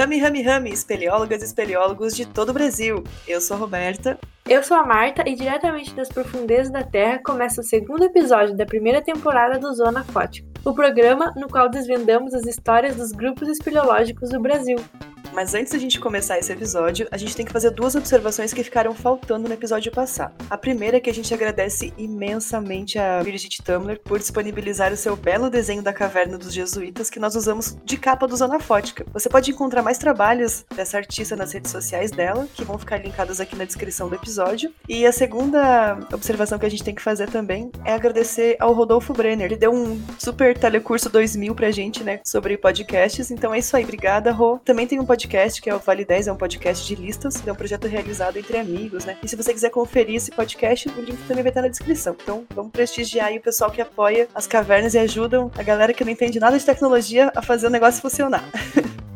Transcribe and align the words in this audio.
Rami 0.00 0.18
Rami 0.18 0.40
Rami, 0.40 0.70
espeleólogas 0.70 1.42
e 1.42 1.44
espeleólogos 1.44 2.16
de 2.16 2.24
todo 2.24 2.48
o 2.48 2.52
Brasil. 2.54 3.04
Eu 3.28 3.38
sou 3.38 3.54
a 3.54 3.60
Roberta. 3.60 4.18
Eu 4.48 4.62
sou 4.62 4.74
a 4.74 4.82
Marta 4.82 5.28
e 5.28 5.34
diretamente 5.34 5.92
das 5.92 6.08
profundezas 6.08 6.72
da 6.72 6.82
Terra 6.82 7.20
começa 7.22 7.60
o 7.60 7.64
segundo 7.64 8.02
episódio 8.04 8.56
da 8.56 8.64
primeira 8.64 9.02
temporada 9.02 9.58
do 9.58 9.74
Zona 9.74 10.02
Fótica, 10.02 10.48
o 10.64 10.72
programa 10.72 11.34
no 11.36 11.48
qual 11.48 11.68
desvendamos 11.68 12.32
as 12.32 12.46
histórias 12.46 12.96
dos 12.96 13.12
grupos 13.12 13.46
espeleológicos 13.46 14.30
do 14.30 14.40
Brasil. 14.40 14.78
Mas 15.40 15.54
antes 15.54 15.72
da 15.72 15.78
gente 15.78 15.98
começar 15.98 16.38
esse 16.38 16.52
episódio, 16.52 17.08
a 17.10 17.16
gente 17.16 17.34
tem 17.34 17.46
que 17.46 17.52
fazer 17.52 17.70
duas 17.70 17.94
observações 17.94 18.52
que 18.52 18.62
ficaram 18.62 18.94
faltando 18.94 19.48
no 19.48 19.54
episódio 19.54 19.90
passado. 19.90 20.34
A 20.50 20.58
primeira 20.58 20.98
é 20.98 21.00
que 21.00 21.08
a 21.08 21.14
gente 21.14 21.32
agradece 21.32 21.94
imensamente 21.96 22.98
a 22.98 23.22
Brigitte 23.22 23.62
Tumler 23.62 23.98
por 24.00 24.18
disponibilizar 24.18 24.92
o 24.92 24.98
seu 24.98 25.16
belo 25.16 25.48
desenho 25.48 25.82
da 25.82 25.94
caverna 25.94 26.36
dos 26.36 26.52
jesuítas 26.52 27.08
que 27.08 27.18
nós 27.18 27.36
usamos 27.36 27.74
de 27.86 27.96
capa 27.96 28.28
do 28.28 28.36
Zona 28.36 28.60
Fótica. 28.60 29.06
Você 29.14 29.30
pode 29.30 29.50
encontrar 29.50 29.82
mais 29.82 29.96
trabalhos 29.96 30.66
dessa 30.76 30.98
artista 30.98 31.34
nas 31.34 31.52
redes 31.52 31.70
sociais 31.70 32.10
dela, 32.10 32.46
que 32.52 32.62
vão 32.62 32.76
ficar 32.76 32.98
linkados 32.98 33.40
aqui 33.40 33.56
na 33.56 33.64
descrição 33.64 34.10
do 34.10 34.16
episódio. 34.16 34.70
E 34.86 35.06
a 35.06 35.12
segunda 35.12 36.06
observação 36.12 36.58
que 36.58 36.66
a 36.66 36.70
gente 36.70 36.84
tem 36.84 36.94
que 36.94 37.00
fazer 37.00 37.30
também 37.30 37.72
é 37.86 37.94
agradecer 37.94 38.56
ao 38.60 38.74
Rodolfo 38.74 39.14
Brenner. 39.14 39.46
Ele 39.46 39.56
deu 39.56 39.72
um 39.72 39.98
super 40.18 40.54
telecurso 40.58 41.08
2000 41.08 41.54
pra 41.54 41.70
gente, 41.70 42.04
né, 42.04 42.20
sobre 42.26 42.58
podcasts. 42.58 43.30
Então 43.30 43.54
é 43.54 43.58
isso 43.60 43.74
aí, 43.74 43.84
obrigada, 43.84 44.32
Rô. 44.32 44.58
Também 44.62 44.86
tem 44.86 45.00
um 45.00 45.06
podcast 45.06 45.29
podcast, 45.30 45.62
que 45.62 45.70
é 45.70 45.74
o 45.74 45.78
Vale 45.78 46.04
10, 46.04 46.26
é 46.26 46.32
um 46.32 46.36
podcast 46.36 46.84
de 46.84 47.00
listas, 47.00 47.46
é 47.46 47.52
um 47.52 47.54
projeto 47.54 47.86
realizado 47.86 48.36
entre 48.36 48.58
amigos, 48.58 49.04
né? 49.04 49.16
E 49.22 49.28
se 49.28 49.36
você 49.36 49.52
quiser 49.52 49.70
conferir 49.70 50.16
esse 50.16 50.32
podcast, 50.32 50.88
o 50.88 51.00
link 51.00 51.16
também 51.28 51.44
vai 51.44 51.50
estar 51.50 51.62
na 51.62 51.68
descrição. 51.68 52.16
Então, 52.20 52.44
vamos 52.52 52.72
prestigiar 52.72 53.28
aí 53.28 53.38
o 53.38 53.40
pessoal 53.40 53.70
que 53.70 53.80
apoia 53.80 54.26
as 54.34 54.48
cavernas 54.48 54.94
e 54.94 54.98
ajudam 54.98 55.48
a 55.56 55.62
galera 55.62 55.94
que 55.94 56.04
não 56.04 56.10
entende 56.10 56.40
nada 56.40 56.58
de 56.58 56.66
tecnologia 56.66 57.30
a 57.36 57.42
fazer 57.42 57.68
o 57.68 57.70
negócio 57.70 58.02
funcionar. 58.02 58.44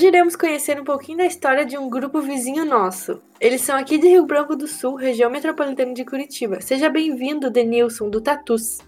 Hoje 0.00 0.08
iremos 0.08 0.34
conhecer 0.34 0.80
um 0.80 0.84
pouquinho 0.84 1.18
da 1.18 1.26
história 1.26 1.66
de 1.66 1.76
um 1.76 1.90
grupo 1.90 2.22
vizinho 2.22 2.64
nosso. 2.64 3.20
Eles 3.38 3.60
são 3.60 3.76
aqui 3.76 3.98
de 3.98 4.08
Rio 4.08 4.24
Branco 4.24 4.56
do 4.56 4.66
Sul, 4.66 4.94
região 4.94 5.30
metropolitana 5.30 5.92
de 5.92 6.06
Curitiba. 6.06 6.58
Seja 6.62 6.88
bem-vindo, 6.88 7.50
Denilson, 7.50 8.08
do 8.08 8.18
Tatus. 8.18 8.78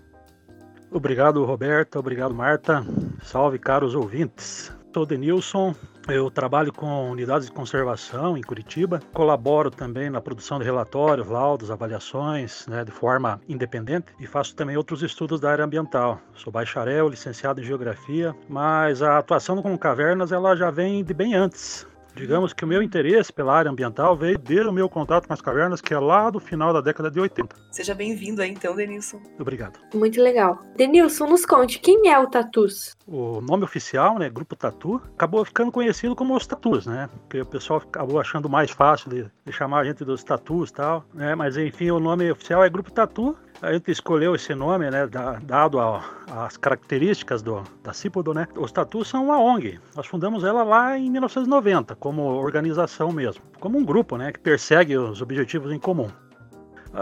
Obrigado, 0.90 1.44
Roberta. 1.44 1.98
Obrigado, 1.98 2.32
Marta. 2.32 2.82
Salve, 3.22 3.58
caros 3.58 3.94
ouvintes. 3.94 4.72
Sou 4.94 5.06
Denilson, 5.06 5.74
eu 6.06 6.30
trabalho 6.30 6.70
com 6.70 7.10
unidades 7.10 7.46
de 7.46 7.52
conservação 7.52 8.36
em 8.36 8.42
Curitiba, 8.42 9.00
colaboro 9.14 9.70
também 9.70 10.10
na 10.10 10.20
produção 10.20 10.58
de 10.58 10.66
relatórios, 10.66 11.28
laudos, 11.28 11.70
avaliações, 11.70 12.66
né, 12.66 12.84
de 12.84 12.90
forma 12.90 13.40
independente 13.48 14.08
e 14.20 14.26
faço 14.26 14.54
também 14.54 14.76
outros 14.76 15.02
estudos 15.02 15.40
da 15.40 15.50
área 15.50 15.64
ambiental. 15.64 16.20
Sou 16.34 16.52
bacharel, 16.52 17.08
licenciado 17.08 17.62
em 17.62 17.64
geografia, 17.64 18.36
mas 18.50 19.00
a 19.00 19.16
atuação 19.16 19.62
com 19.62 19.78
cavernas 19.78 20.30
ela 20.30 20.54
já 20.54 20.70
vem 20.70 21.02
de 21.02 21.14
bem 21.14 21.34
antes. 21.34 21.86
Digamos 22.14 22.52
que 22.52 22.64
o 22.64 22.68
meu 22.68 22.82
interesse 22.82 23.32
pela 23.32 23.54
área 23.54 23.70
ambiental 23.70 24.16
veio 24.16 24.38
desde 24.38 24.68
o 24.68 24.72
meu 24.72 24.88
contato 24.88 25.26
com 25.26 25.32
as 25.32 25.40
cavernas, 25.40 25.80
que 25.80 25.94
é 25.94 25.98
lá 25.98 26.28
do 26.30 26.38
final 26.38 26.72
da 26.72 26.80
década 26.80 27.10
de 27.10 27.18
80. 27.18 27.56
Seja 27.70 27.94
bem-vindo 27.94 28.42
aí 28.42 28.50
então, 28.50 28.76
Denilson. 28.76 29.20
Obrigado. 29.38 29.78
Muito 29.94 30.20
legal. 30.20 30.58
Denilson, 30.76 31.26
nos 31.26 31.46
conte, 31.46 31.78
quem 31.78 32.08
é 32.08 32.18
o 32.18 32.26
Tatus? 32.26 32.96
O 33.06 33.40
nome 33.40 33.64
oficial, 33.64 34.18
né, 34.18 34.28
Grupo 34.28 34.54
Tatu, 34.54 35.00
acabou 35.14 35.44
ficando 35.44 35.72
conhecido 35.72 36.14
como 36.14 36.36
os 36.36 36.46
Tatus, 36.46 36.86
né? 36.86 37.08
Porque 37.22 37.40
o 37.40 37.46
pessoal 37.46 37.80
acabou 37.80 38.20
achando 38.20 38.48
mais 38.48 38.70
fácil 38.70 39.10
de, 39.10 39.26
de 39.44 39.52
chamar 39.52 39.80
a 39.80 39.84
gente 39.84 40.04
dos 40.04 40.22
Tatus 40.22 40.70
e 40.70 40.72
tal, 40.72 41.04
né? 41.14 41.34
Mas 41.34 41.56
enfim, 41.56 41.90
o 41.90 41.98
nome 41.98 42.30
oficial 42.30 42.62
é 42.62 42.68
Grupo 42.68 42.90
Tatu 42.92 43.36
a 43.60 43.72
gente 43.72 43.90
escolheu 43.90 44.34
esse 44.34 44.54
nome, 44.54 44.90
né, 44.90 45.08
dado 45.42 45.78
as 45.80 46.56
características 46.56 47.42
do, 47.42 47.62
da 47.82 47.92
Cipodo, 47.92 48.32
né? 48.32 48.48
Os 48.56 48.72
Tatus 48.72 49.08
são 49.08 49.24
uma 49.26 49.38
ONG. 49.38 49.78
Nós 49.94 50.06
fundamos 50.06 50.44
ela 50.44 50.62
lá 50.62 50.98
em 50.98 51.10
1990, 51.10 51.94
como 51.96 52.22
organização 52.22 53.12
mesmo, 53.12 53.42
como 53.60 53.78
um 53.78 53.84
grupo, 53.84 54.16
né, 54.16 54.32
que 54.32 54.38
persegue 54.38 54.96
os 54.96 55.20
objetivos 55.20 55.72
em 55.72 55.78
comum. 55.78 56.10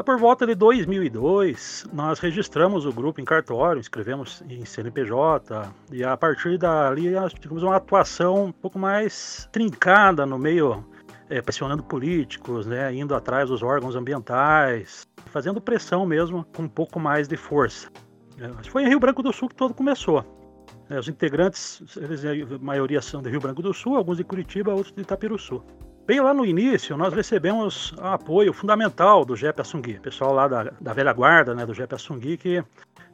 Por 0.04 0.18
volta 0.18 0.46
de 0.46 0.54
2002, 0.54 1.88
nós 1.92 2.20
registramos 2.20 2.86
o 2.86 2.92
grupo 2.92 3.20
em 3.20 3.24
cartório, 3.24 3.80
inscrevemos 3.80 4.40
em 4.48 4.64
CNPJ, 4.64 5.68
e 5.90 6.04
a 6.04 6.16
partir 6.16 6.56
dali 6.58 7.10
nós 7.10 7.32
tivemos 7.34 7.64
uma 7.64 7.74
atuação 7.74 8.44
um 8.44 8.52
pouco 8.52 8.78
mais 8.78 9.48
trincada 9.50 10.24
no 10.24 10.38
meio 10.38 10.84
é, 11.30 11.40
pressionando 11.40 11.82
políticos, 11.82 12.66
né, 12.66 12.92
indo 12.92 13.14
atrás 13.14 13.48
dos 13.48 13.62
órgãos 13.62 13.94
ambientais, 13.94 15.06
fazendo 15.26 15.60
pressão 15.60 16.04
mesmo 16.04 16.44
com 16.54 16.64
um 16.64 16.68
pouco 16.68 16.98
mais 16.98 17.28
de 17.28 17.36
força. 17.36 17.88
É, 18.38 18.68
foi 18.68 18.82
em 18.82 18.88
Rio 18.88 18.98
Branco 18.98 19.22
do 19.22 19.32
Sul 19.32 19.48
que 19.48 19.54
tudo 19.54 19.72
começou. 19.72 20.24
É, 20.90 20.98
os 20.98 21.08
integrantes, 21.08 21.82
eles, 21.96 22.24
a 22.24 22.58
maioria 22.58 23.00
são 23.00 23.22
de 23.22 23.30
Rio 23.30 23.40
Branco 23.40 23.62
do 23.62 23.72
Sul, 23.72 23.96
alguns 23.96 24.16
de 24.16 24.24
Curitiba, 24.24 24.72
outros 24.72 24.92
de 24.92 25.02
Itapiruçu. 25.02 25.62
Bem 26.04 26.20
lá 26.20 26.34
no 26.34 26.44
início, 26.44 26.96
nós 26.96 27.14
recebemos 27.14 27.94
apoio 27.98 28.52
fundamental 28.52 29.24
do 29.24 29.36
Jepe 29.36 29.60
Assungui, 29.60 30.00
pessoal 30.00 30.34
lá 30.34 30.48
da, 30.48 30.72
da 30.80 30.92
velha 30.92 31.12
guarda, 31.12 31.54
né, 31.54 31.64
do 31.64 31.72
Jepe 31.72 31.94
Assungui, 31.94 32.36
que 32.36 32.64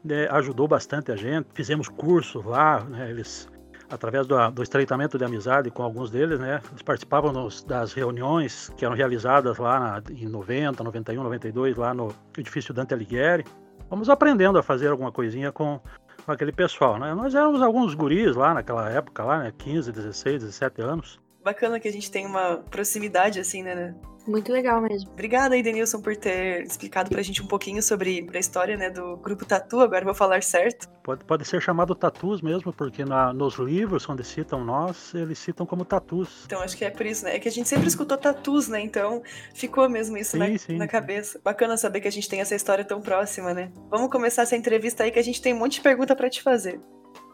né, 0.02 0.26
ajudou 0.30 0.66
bastante 0.66 1.12
a 1.12 1.16
gente. 1.16 1.48
Fizemos 1.52 1.88
cursos 1.88 2.42
lá, 2.42 2.82
né, 2.84 3.10
eles 3.10 3.46
através 3.90 4.26
do, 4.26 4.50
do, 4.50 4.62
estreitamento 4.62 5.18
de 5.18 5.24
amizade 5.24 5.70
com 5.70 5.82
alguns 5.82 6.10
deles, 6.10 6.38
né? 6.38 6.60
Eles 6.70 6.82
participavam 6.82 7.32
nos, 7.32 7.62
das 7.62 7.92
reuniões 7.92 8.70
que 8.76 8.84
eram 8.84 8.94
realizadas 8.94 9.58
lá 9.58 9.78
na, 9.78 10.02
em 10.12 10.26
90, 10.26 10.82
91, 10.82 11.22
92, 11.22 11.76
lá 11.76 11.94
no 11.94 12.14
edifício 12.36 12.74
Dante 12.74 12.94
Alighieri. 12.94 13.44
Vamos 13.88 14.10
aprendendo 14.10 14.58
a 14.58 14.62
fazer 14.62 14.88
alguma 14.88 15.12
coisinha 15.12 15.52
com, 15.52 15.80
com 16.24 16.32
aquele 16.32 16.52
pessoal, 16.52 16.98
né? 16.98 17.14
Nós 17.14 17.34
éramos 17.34 17.62
alguns 17.62 17.94
guris 17.94 18.34
lá 18.34 18.54
naquela 18.54 18.90
época, 18.90 19.22
lá, 19.22 19.38
né? 19.38 19.52
15, 19.56 19.92
16, 19.92 20.42
17 20.42 20.82
anos. 20.82 21.20
Bacana 21.44 21.78
que 21.78 21.86
a 21.86 21.92
gente 21.92 22.10
tem 22.10 22.26
uma 22.26 22.56
proximidade, 22.56 23.38
assim, 23.38 23.62
né? 23.62 23.94
Muito 24.26 24.52
legal 24.52 24.80
mesmo. 24.80 25.10
Obrigada 25.12 25.54
aí, 25.54 25.62
Denilson, 25.62 26.00
por 26.00 26.16
ter 26.16 26.62
explicado 26.62 27.08
pra 27.08 27.22
gente 27.22 27.42
um 27.42 27.46
pouquinho 27.46 27.82
sobre 27.82 28.28
a 28.34 28.38
história 28.38 28.76
né, 28.76 28.90
do 28.90 29.16
grupo 29.16 29.44
Tatu. 29.44 29.80
Agora 29.80 30.04
vou 30.04 30.14
falar 30.14 30.42
certo. 30.42 30.88
Pode, 31.02 31.24
pode 31.24 31.44
ser 31.44 31.62
chamado 31.62 31.94
Tatus 31.94 32.42
mesmo, 32.42 32.72
porque 32.72 33.04
na, 33.04 33.32
nos 33.32 33.54
livros, 33.56 34.08
onde 34.08 34.24
citam 34.24 34.64
nós, 34.64 35.14
eles 35.14 35.38
citam 35.38 35.64
como 35.64 35.84
Tatus. 35.84 36.42
Então 36.46 36.60
acho 36.60 36.76
que 36.76 36.84
é 36.84 36.90
por 36.90 37.06
isso, 37.06 37.24
né? 37.24 37.36
É 37.36 37.38
que 37.38 37.48
a 37.48 37.52
gente 37.52 37.68
sempre 37.68 37.86
escutou 37.86 38.18
Tatus, 38.18 38.68
né? 38.68 38.80
Então 38.80 39.22
ficou 39.54 39.88
mesmo 39.88 40.16
isso 40.16 40.32
sim, 40.32 40.38
na, 40.38 40.58
sim. 40.58 40.76
na 40.76 40.88
cabeça. 40.88 41.40
Bacana 41.44 41.76
saber 41.76 42.00
que 42.00 42.08
a 42.08 42.12
gente 42.12 42.28
tem 42.28 42.40
essa 42.40 42.54
história 42.54 42.84
tão 42.84 43.00
próxima, 43.00 43.54
né? 43.54 43.70
Vamos 43.88 44.10
começar 44.10 44.42
essa 44.42 44.56
entrevista 44.56 45.04
aí 45.04 45.12
que 45.12 45.18
a 45.18 45.24
gente 45.24 45.40
tem 45.40 45.54
um 45.54 45.58
monte 45.58 45.74
de 45.74 45.82
pergunta 45.82 46.16
para 46.16 46.28
te 46.28 46.42
fazer. 46.42 46.80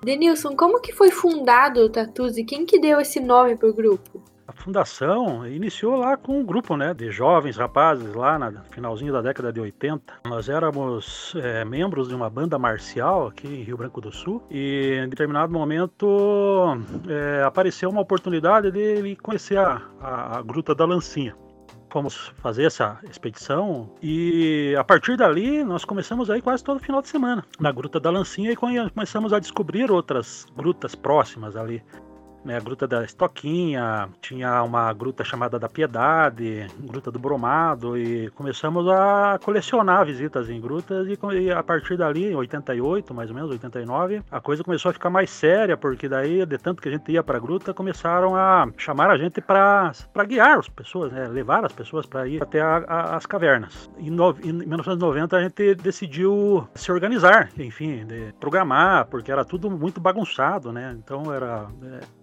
Denilson, 0.05 0.57
como 0.57 0.81
que 0.81 0.93
foi 0.93 1.11
fundado 1.11 1.81
o 1.81 1.89
Tatus 1.89 2.37
e 2.37 2.45
quem 2.45 2.67
que 2.67 2.79
deu 2.79 3.01
esse 3.01 3.21
nome 3.21 3.57
pro 3.57 3.73
grupo? 3.73 4.23
A 4.47 4.53
fundação 4.53 5.47
iniciou 5.47 5.97
lá 5.97 6.17
com 6.17 6.41
um 6.41 6.45
grupo 6.45 6.77
né, 6.77 6.93
de 6.93 7.11
jovens 7.11 7.57
rapazes 7.57 8.13
lá 8.15 8.39
no 8.39 8.63
finalzinho 8.71 9.13
da 9.13 9.23
década 9.23 9.53
de 9.53 9.61
80. 9.61 10.15
Nós 10.27 10.49
éramos 10.49 11.33
é, 11.37 11.65
membros 11.65 12.09
de 12.09 12.15
uma 12.15 12.29
banda 12.29 12.59
marcial 12.59 13.29
aqui 13.29 13.47
em 13.47 13.63
Rio 13.63 13.77
Branco 13.77 14.01
do 14.01 14.11
Sul 14.11 14.43
e 14.51 15.01
em 15.05 15.09
determinado 15.09 15.53
momento 15.53 16.77
é, 17.09 17.45
apareceu 17.45 17.89
uma 17.89 18.01
oportunidade 18.01 18.71
de 18.71 19.17
conhecer 19.17 19.59
a, 19.59 19.81
a, 20.01 20.39
a 20.39 20.43
Gruta 20.43 20.75
da 20.75 20.85
Lancinha 20.85 21.37
fomos 21.93 22.33
fazer 22.37 22.65
essa 22.65 22.99
expedição 23.05 23.91
e 24.03 24.75
a 24.79 24.83
partir 24.83 25.15
dali 25.15 25.63
nós 25.63 25.85
começamos 25.85 26.31
aí 26.31 26.41
quase 26.41 26.65
todo 26.65 26.81
final 26.81 27.03
de 27.03 27.09
semana 27.09 27.45
na 27.61 27.71
Gruta 27.71 28.01
da 28.01 28.11
Lancinha 28.11 28.51
e 28.51 28.57
começamos 28.57 29.31
a 29.31 29.39
descobrir 29.39 29.91
outras 29.91 30.47
grutas 30.57 30.95
próximas 30.95 31.55
ali 31.55 31.85
né, 32.45 32.57
a 32.57 32.61
Gruta 32.61 32.87
da 32.87 33.05
Estoquinha, 33.05 34.09
tinha 34.21 34.63
uma 34.63 34.93
gruta 34.93 35.25
chamada 35.25 35.59
da 35.59 35.69
Piedade, 35.69 36.67
Gruta 36.79 37.11
do 37.11 37.19
Bromado, 37.19 37.97
e 37.97 38.31
começamos 38.31 38.87
a 38.89 39.39
colecionar 39.43 40.05
visitas 40.05 40.51
em 40.51 40.61
grutas, 40.61 41.07
e, 41.07 41.19
e, 41.39 41.51
a 41.51 41.63
partir 41.63 41.97
dali, 41.97 42.33
em 42.33 42.35
88, 42.35 43.15
mais 43.15 43.31
ou 43.31 43.35
menos, 43.35 43.51
89, 43.51 44.23
a 44.31 44.41
coisa 44.41 44.65
começou 44.65 44.91
a 44.91 44.93
ficar 44.93 45.11
mais 45.11 45.31
séria, 45.31 45.77
porque 45.77 46.09
daí, 46.09 46.45
de 46.45 46.59
tanto 46.59 46.83
que 46.83 46.89
a 46.89 46.93
gente 46.93 47.11
ia 47.13 47.23
para 47.23 47.39
a 47.39 47.41
gruta, 47.41 47.73
começaram 47.73 48.35
a 48.37 48.69
chamar 48.77 49.11
a 49.11 49.17
gente 49.17 49.41
para 49.41 49.93
guiar 50.27 50.59
as 50.59 50.69
pessoas, 50.69 51.13
né, 51.13 51.29
levar 51.29 51.65
as 51.65 51.73
pessoas 51.73 52.07
para 52.07 52.27
ir 52.27 52.43
até 52.43 52.61
a, 52.61 52.79
a, 52.87 53.17
as 53.17 53.27
cavernas. 53.27 53.91
Em, 53.99 54.11
no, 54.11 54.37
em 54.43 54.53
1990, 54.53 55.37
a 55.37 55.43
gente 55.43 55.75
decidiu 55.77 56.67
se 56.75 56.91
organizar, 56.91 57.51
enfim, 57.59 58.07
programar, 58.41 59.07
porque 59.07 59.31
era 59.31 59.45
tudo 59.45 59.71
muito 59.71 60.01
bagunçado, 60.01 60.73
né, 60.73 60.97
então 60.99 61.33
era... 61.33 61.69
É, 61.83 62.23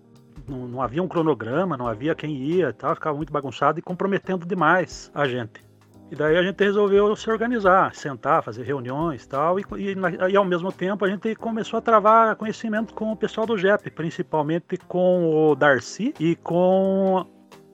não, 0.49 0.67
não, 0.67 0.81
havia 0.81 1.01
um 1.01 1.07
cronograma, 1.07 1.77
não 1.77 1.87
havia 1.87 2.15
quem 2.15 2.35
ia 2.35 2.73
tal, 2.73 2.95
ficava 2.95 3.15
muito 3.15 3.31
bagunçado 3.31 3.79
e 3.79 3.81
comprometendo 3.81 4.45
demais 4.45 5.11
a 5.13 5.27
gente. 5.27 5.69
E 6.11 6.15
daí 6.15 6.37
a 6.37 6.41
gente 6.41 6.63
resolveu 6.63 7.15
se 7.15 7.29
organizar, 7.29 7.93
sentar, 7.93 8.41
fazer 8.41 8.63
reuniões 8.63 9.27
tal, 9.27 9.59
e 9.59 9.63
tal. 9.63 9.79
E, 10.29 10.35
ao 10.35 10.43
mesmo 10.43 10.71
tempo 10.71 11.05
a 11.05 11.09
gente 11.09 11.35
começou 11.35 11.77
a 11.77 11.81
travar 11.81 12.35
conhecimento 12.35 12.95
com 12.95 13.11
o 13.11 13.15
pessoal 13.15 13.45
do 13.45 13.57
JEP, 13.57 13.91
principalmente 13.91 14.77
com 14.87 15.51
o 15.51 15.55
Darcy 15.55 16.13
e 16.19 16.35
com 16.37 17.25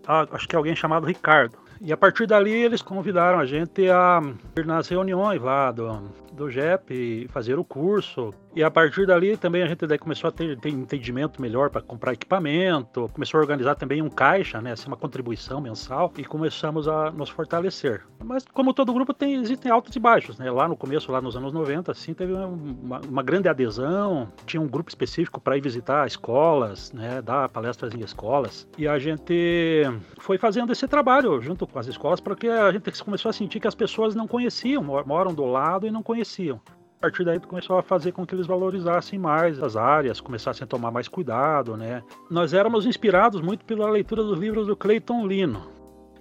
a, 0.06 0.28
acho 0.34 0.48
que 0.50 0.56
alguém 0.56 0.76
chamado 0.76 1.08
Ricardo. 1.08 1.58
E 1.80 1.94
a 1.94 1.98
partir 1.98 2.26
dali 2.28 2.52
eles 2.52 2.82
convidaram 2.82 3.40
a 3.40 3.46
gente 3.46 3.90
a 3.90 4.22
ir 4.58 4.66
nas 4.66 4.90
reuniões 4.90 5.42
lá 5.42 5.72
do, 5.72 6.12
do 6.34 6.50
JEP 6.50 6.94
e 6.94 7.28
fazer 7.30 7.58
o 7.58 7.64
curso. 7.64 8.34
E 8.56 8.64
a 8.64 8.72
partir 8.72 9.06
dali 9.06 9.36
também 9.36 9.64
a 9.64 9.68
gente 9.68 9.86
começou 9.98 10.30
a 10.30 10.32
ter, 10.32 10.58
ter 10.58 10.70
entendimento 10.70 11.42
melhor 11.42 11.70
para 11.70 11.82
comprar 11.82 12.14
equipamento, 12.14 13.10
começou 13.14 13.38
a 13.38 13.42
organizar 13.42 13.76
também 13.76 14.02
um 14.02 14.10
caixa, 14.10 14.62
né, 14.62 14.72
assim, 14.72 14.88
uma 14.88 14.96
contribuição 14.96 15.60
mensal 15.60 16.14
e 16.18 16.24
começamos 16.24 16.88
a 16.88 17.12
nos 17.12 17.30
fortalecer. 17.30 18.04
Mas 18.24 18.46
como 18.54 18.74
todo 18.74 18.94
grupo 18.94 19.14
tem 19.14 19.36
existem 19.36 19.70
altos 19.70 19.94
e 19.94 20.00
baixos, 20.00 20.40
né? 20.40 20.50
Lá 20.50 20.70
no 20.70 20.78
começo, 20.78 21.12
lá 21.12 21.20
nos 21.20 21.36
anos 21.36 21.52
90, 21.52 21.92
assim, 21.92 22.14
teve 22.14 22.32
uma, 22.32 23.02
uma 23.02 23.22
grande 23.22 23.50
adesão, 23.50 24.32
tinha 24.46 24.62
um 24.62 24.68
grupo 24.70 24.90
específico 24.90 25.42
para 25.42 25.58
ir 25.58 25.62
visitar 25.62 26.08
escolas, 26.08 26.94
né, 26.94 27.22
dar 27.22 27.50
palestras 27.50 27.94
em 27.94 28.00
escolas. 28.00 28.66
E 28.78 28.88
a 28.88 28.98
gente 28.98 29.84
foi 30.20 30.38
fazendo 30.38 30.72
esse 30.72 30.88
trabalho 30.88 31.42
junto 31.42 31.68
com 31.68 31.78
as 31.78 31.88
escolas 31.88 32.22
porque 32.22 32.48
a 32.48 32.72
gente 32.72 33.04
começou 33.04 33.28
a 33.28 33.34
sentir 33.34 33.60
que 33.60 33.68
as 33.68 33.76
pessoas 33.76 34.16
não 34.16 34.30
conheciam, 34.30 34.82
moram 34.82 35.34
do 35.34 35.44
lado 35.44 35.86
e 35.86 35.92
não 35.92 36.02
conheciam 36.02 36.62
partir 37.06 37.24
daí 37.24 37.40
começou 37.40 37.78
a 37.78 37.84
fazer 37.84 38.12
com 38.12 38.26
que 38.26 38.34
eles 38.34 38.48
valorizassem 38.48 39.20
mais 39.20 39.62
as 39.62 39.76
áreas, 39.76 40.20
começassem 40.20 40.64
a 40.64 40.68
tomar 40.68 40.90
mais 40.90 41.08
cuidado, 41.08 41.78
né? 41.78 42.02
Nós 42.32 42.52
éramos 42.52 42.86
inspirados 42.86 43.42
muito 43.42 43.64
pela 43.64 43.88
leitura 43.90 44.24
dos 44.24 44.40
livros 44.40 44.66
do 44.66 44.76
Clayton 44.76 45.28
Lino. 45.28 45.70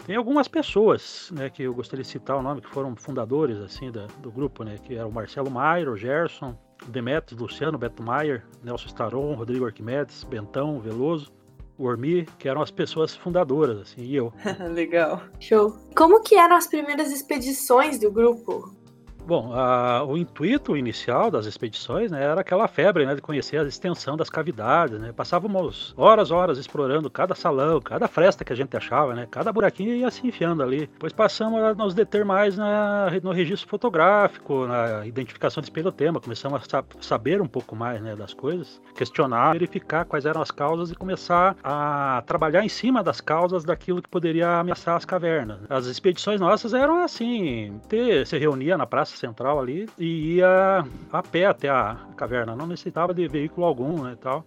Tem 0.07 0.15
algumas 0.15 0.47
pessoas, 0.47 1.31
né, 1.33 1.49
que 1.49 1.63
eu 1.63 1.73
gostaria 1.73 2.03
de 2.03 2.09
citar 2.11 2.37
o 2.37 2.43
nome, 2.43 2.61
que 2.61 2.69
foram 2.69 2.95
fundadores, 2.95 3.57
assim, 3.59 3.91
da, 3.91 4.07
do 4.19 4.31
grupo, 4.31 4.63
né, 4.63 4.77
que 4.77 4.95
eram 4.95 5.09
o 5.09 5.13
Marcelo 5.13 5.51
Maier, 5.51 5.89
o 5.89 5.97
Gerson, 5.97 6.55
Demetrios, 6.89 7.41
Luciano, 7.41 7.79
Beto 7.79 8.03
Maier, 8.03 8.45
Nelson 8.63 8.89
Staron, 8.89 9.35
Rodrigo 9.35 9.65
Arquimedes, 9.65 10.23
Bentão, 10.25 10.79
Veloso, 10.79 11.33
o 11.79 11.87
Ormi, 11.87 12.27
que 12.39 12.47
eram 12.47 12.61
as 12.61 12.71
pessoas 12.71 13.17
fundadoras, 13.17 13.81
assim, 13.81 14.03
e 14.03 14.15
eu. 14.15 14.31
Legal. 14.71 15.23
Show. 15.41 15.75
Como 15.97 16.23
que 16.23 16.35
eram 16.35 16.57
as 16.57 16.67
primeiras 16.67 17.11
expedições 17.11 17.99
do 17.99 18.13
grupo? 18.13 18.84
Bom, 19.27 19.55
a, 19.55 20.05
o 20.05 20.19
intuito 20.19 20.77
inicial 20.77 21.31
das 21.31 21.47
expedições 21.47 22.11
né, 22.11 22.23
era 22.23 22.43
aquela 22.43 22.69
febre 22.69 23.07
né, 23.07 23.15
de 23.15 23.23
conhecer 23.23 23.59
a 23.59 23.65
extensão 23.65 24.19
das 24.19 24.29
cavidades. 24.29 25.01
Né? 25.01 25.13
Passávamos 25.13 25.95
horas, 25.97 26.31
horas 26.31 26.59
explorando 26.59 27.09
cada 27.09 27.35
salão, 27.35 27.81
cada 27.81 28.07
fresta 28.07 28.45
que 28.45 28.53
a 28.53 28.57
gente 28.57 28.77
achava, 28.77 29.15
né? 29.15 29.27
cada 29.31 29.51
buraquinho 29.51 29.95
ia 29.95 30.11
se 30.11 30.27
enfiando 30.27 30.63
ali. 30.63 30.81
Depois 30.81 31.13
passamos 31.13 31.59
a 31.63 31.73
nos 31.73 31.95
deter 31.95 32.23
mais 32.23 32.59
na, 32.59 33.11
no 33.23 33.33
registro 33.33 33.67
fotográfico, 33.67 34.67
na 34.67 35.07
identificação 35.07 35.63
de 35.63 35.69
espelhotema. 35.69 36.21
Começamos 36.21 36.61
a 36.61 36.69
sa 36.69 36.85
saber 37.01 37.41
um 37.41 37.49
pouco 37.49 37.75
mais 37.75 38.03
né, 38.03 38.15
das 38.15 38.35
coisas, 38.35 38.81
questionar, 38.95 39.55
verificar 39.55 40.05
quais 40.05 40.27
eram 40.27 40.43
as 40.43 40.51
causas 40.51 40.91
e 40.91 40.95
começar 40.95 41.57
a 41.65 42.23
trabalhar 42.27 42.63
em 42.63 42.69
cima 42.69 43.03
das 43.03 43.23
causas 43.23 43.65
daquilo 43.65 44.03
que 44.03 44.09
poderia 44.09 44.59
ameaçar 44.59 44.97
as 44.97 45.07
cavernas. 45.07 45.61
As 45.71 45.87
expedições 45.87 46.41
nossas 46.41 46.75
eram 46.75 47.03
assim: 47.03 47.81
ter, 47.89 48.27
se 48.27 48.37
reunia 48.37 48.77
na 48.77 48.87
praça 48.87 49.14
central 49.19 49.61
ali 49.61 49.89
e 49.99 50.37
ia 50.37 50.85
a 51.13 51.23
pé 51.23 51.47
até 51.47 51.69
a 51.69 51.97
caverna. 52.17 52.55
Não 52.55 52.67
necessitava 52.67 53.15
de 53.15 53.27
veículo 53.29 53.67
algum, 53.67 54.05
né, 54.05 54.17
tal. 54.21 54.45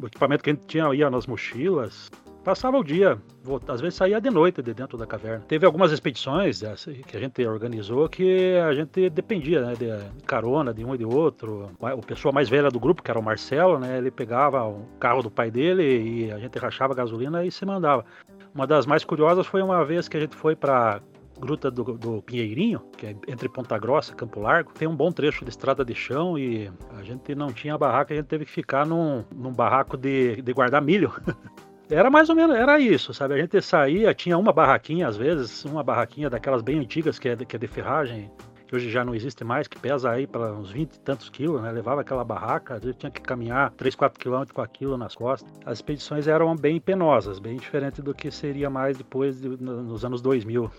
O 0.00 0.06
equipamento 0.06 0.44
que 0.44 0.50
a 0.50 0.52
gente 0.52 0.66
tinha 0.66 0.94
ia 0.94 1.10
nas 1.10 1.26
mochilas. 1.26 2.10
Passava 2.44 2.78
o 2.78 2.84
dia, 2.84 3.18
às 3.66 3.80
vezes 3.80 3.96
saía 3.96 4.20
de 4.20 4.30
noite 4.30 4.62
de 4.62 4.72
dentro 4.72 4.96
da 4.96 5.04
caverna. 5.04 5.44
Teve 5.48 5.66
algumas 5.66 5.90
expedições 5.90 6.62
que 7.08 7.16
a 7.16 7.18
gente 7.18 7.44
organizou 7.44 8.08
que 8.08 8.56
a 8.56 8.72
gente 8.72 9.10
dependia 9.10 9.60
né, 9.62 9.74
de 9.74 10.22
carona 10.24 10.72
de 10.72 10.84
um 10.84 10.94
e 10.94 10.98
de 10.98 11.04
outro. 11.04 11.72
O 11.80 12.02
pessoa 12.02 12.30
mais 12.30 12.48
velha 12.48 12.70
do 12.70 12.78
grupo, 12.78 13.02
que 13.02 13.10
era 13.10 13.18
o 13.18 13.22
Marcelo, 13.22 13.80
né, 13.80 13.98
ele 13.98 14.12
pegava 14.12 14.64
o 14.64 14.86
carro 15.00 15.22
do 15.22 15.30
pai 15.30 15.50
dele 15.50 15.82
e 15.82 16.30
a 16.30 16.38
gente 16.38 16.56
rachava 16.56 16.94
gasolina 16.94 17.44
e 17.44 17.50
se 17.50 17.66
mandava. 17.66 18.04
Uma 18.54 18.64
das 18.64 18.86
mais 18.86 19.04
curiosas 19.04 19.44
foi 19.44 19.60
uma 19.60 19.84
vez 19.84 20.08
que 20.08 20.16
a 20.16 20.20
gente 20.20 20.36
foi 20.36 20.54
para 20.54 21.02
Gruta 21.38 21.70
do, 21.70 21.84
do, 21.84 22.22
Pinheirinho, 22.22 22.80
que 22.96 23.06
é 23.06 23.16
entre 23.28 23.48
Ponta 23.48 23.78
Grossa 23.78 24.12
e 24.12 24.16
Campo 24.16 24.40
Largo, 24.40 24.72
tem 24.72 24.88
um 24.88 24.96
bom 24.96 25.12
trecho 25.12 25.44
de 25.44 25.50
estrada 25.50 25.84
de 25.84 25.94
chão 25.94 26.38
e 26.38 26.70
a 26.96 27.02
gente 27.02 27.34
não 27.34 27.52
tinha 27.52 27.76
barraca, 27.76 28.12
a 28.12 28.16
gente 28.16 28.26
teve 28.26 28.44
que 28.44 28.50
ficar 28.50 28.86
num, 28.86 29.24
num 29.34 29.52
barraco 29.52 29.96
de, 29.96 30.40
de 30.42 30.52
guardar 30.52 30.82
milho. 30.82 31.12
Era 31.88 32.10
mais 32.10 32.28
ou 32.28 32.34
menos, 32.34 32.56
era 32.56 32.80
isso, 32.80 33.14
sabe? 33.14 33.34
A 33.34 33.38
gente 33.38 33.62
saía, 33.62 34.12
tinha 34.12 34.36
uma 34.36 34.52
barraquinha 34.52 35.06
às 35.06 35.16
vezes, 35.16 35.64
uma 35.64 35.84
barraquinha 35.84 36.28
daquelas 36.28 36.60
bem 36.60 36.80
antigas 36.80 37.16
que 37.16 37.28
é 37.28 37.36
que 37.36 37.54
é 37.54 37.58
de 37.60 37.68
ferragem, 37.68 38.28
que 38.66 38.74
hoje 38.74 38.90
já 38.90 39.04
não 39.04 39.14
existe 39.14 39.44
mais, 39.44 39.68
que 39.68 39.78
pesa 39.78 40.10
aí 40.10 40.26
para 40.26 40.52
uns 40.52 40.70
20 40.70 40.94
e 40.94 41.00
tantos 41.00 41.30
quilos, 41.30 41.62
né? 41.62 41.70
Levava 41.70 42.00
aquela 42.00 42.24
barraca, 42.24 42.74
às 42.74 42.82
vezes 42.82 42.96
tinha 42.98 43.10
que 43.10 43.20
caminhar 43.20 43.70
3, 43.72 43.94
4 43.94 44.18
quilômetros 44.18 44.52
com 44.52 44.60
aquilo 44.60 44.96
nas 44.96 45.14
costas. 45.14 45.48
As 45.64 45.78
expedições 45.78 46.26
eram 46.26 46.54
bem 46.56 46.80
penosas, 46.80 47.38
bem 47.38 47.56
diferente 47.56 48.02
do 48.02 48.12
que 48.12 48.30
seria 48.30 48.68
mais 48.68 48.98
depois 48.98 49.40
de, 49.40 49.48
nos 49.48 50.04
anos 50.04 50.20
2000. 50.20 50.70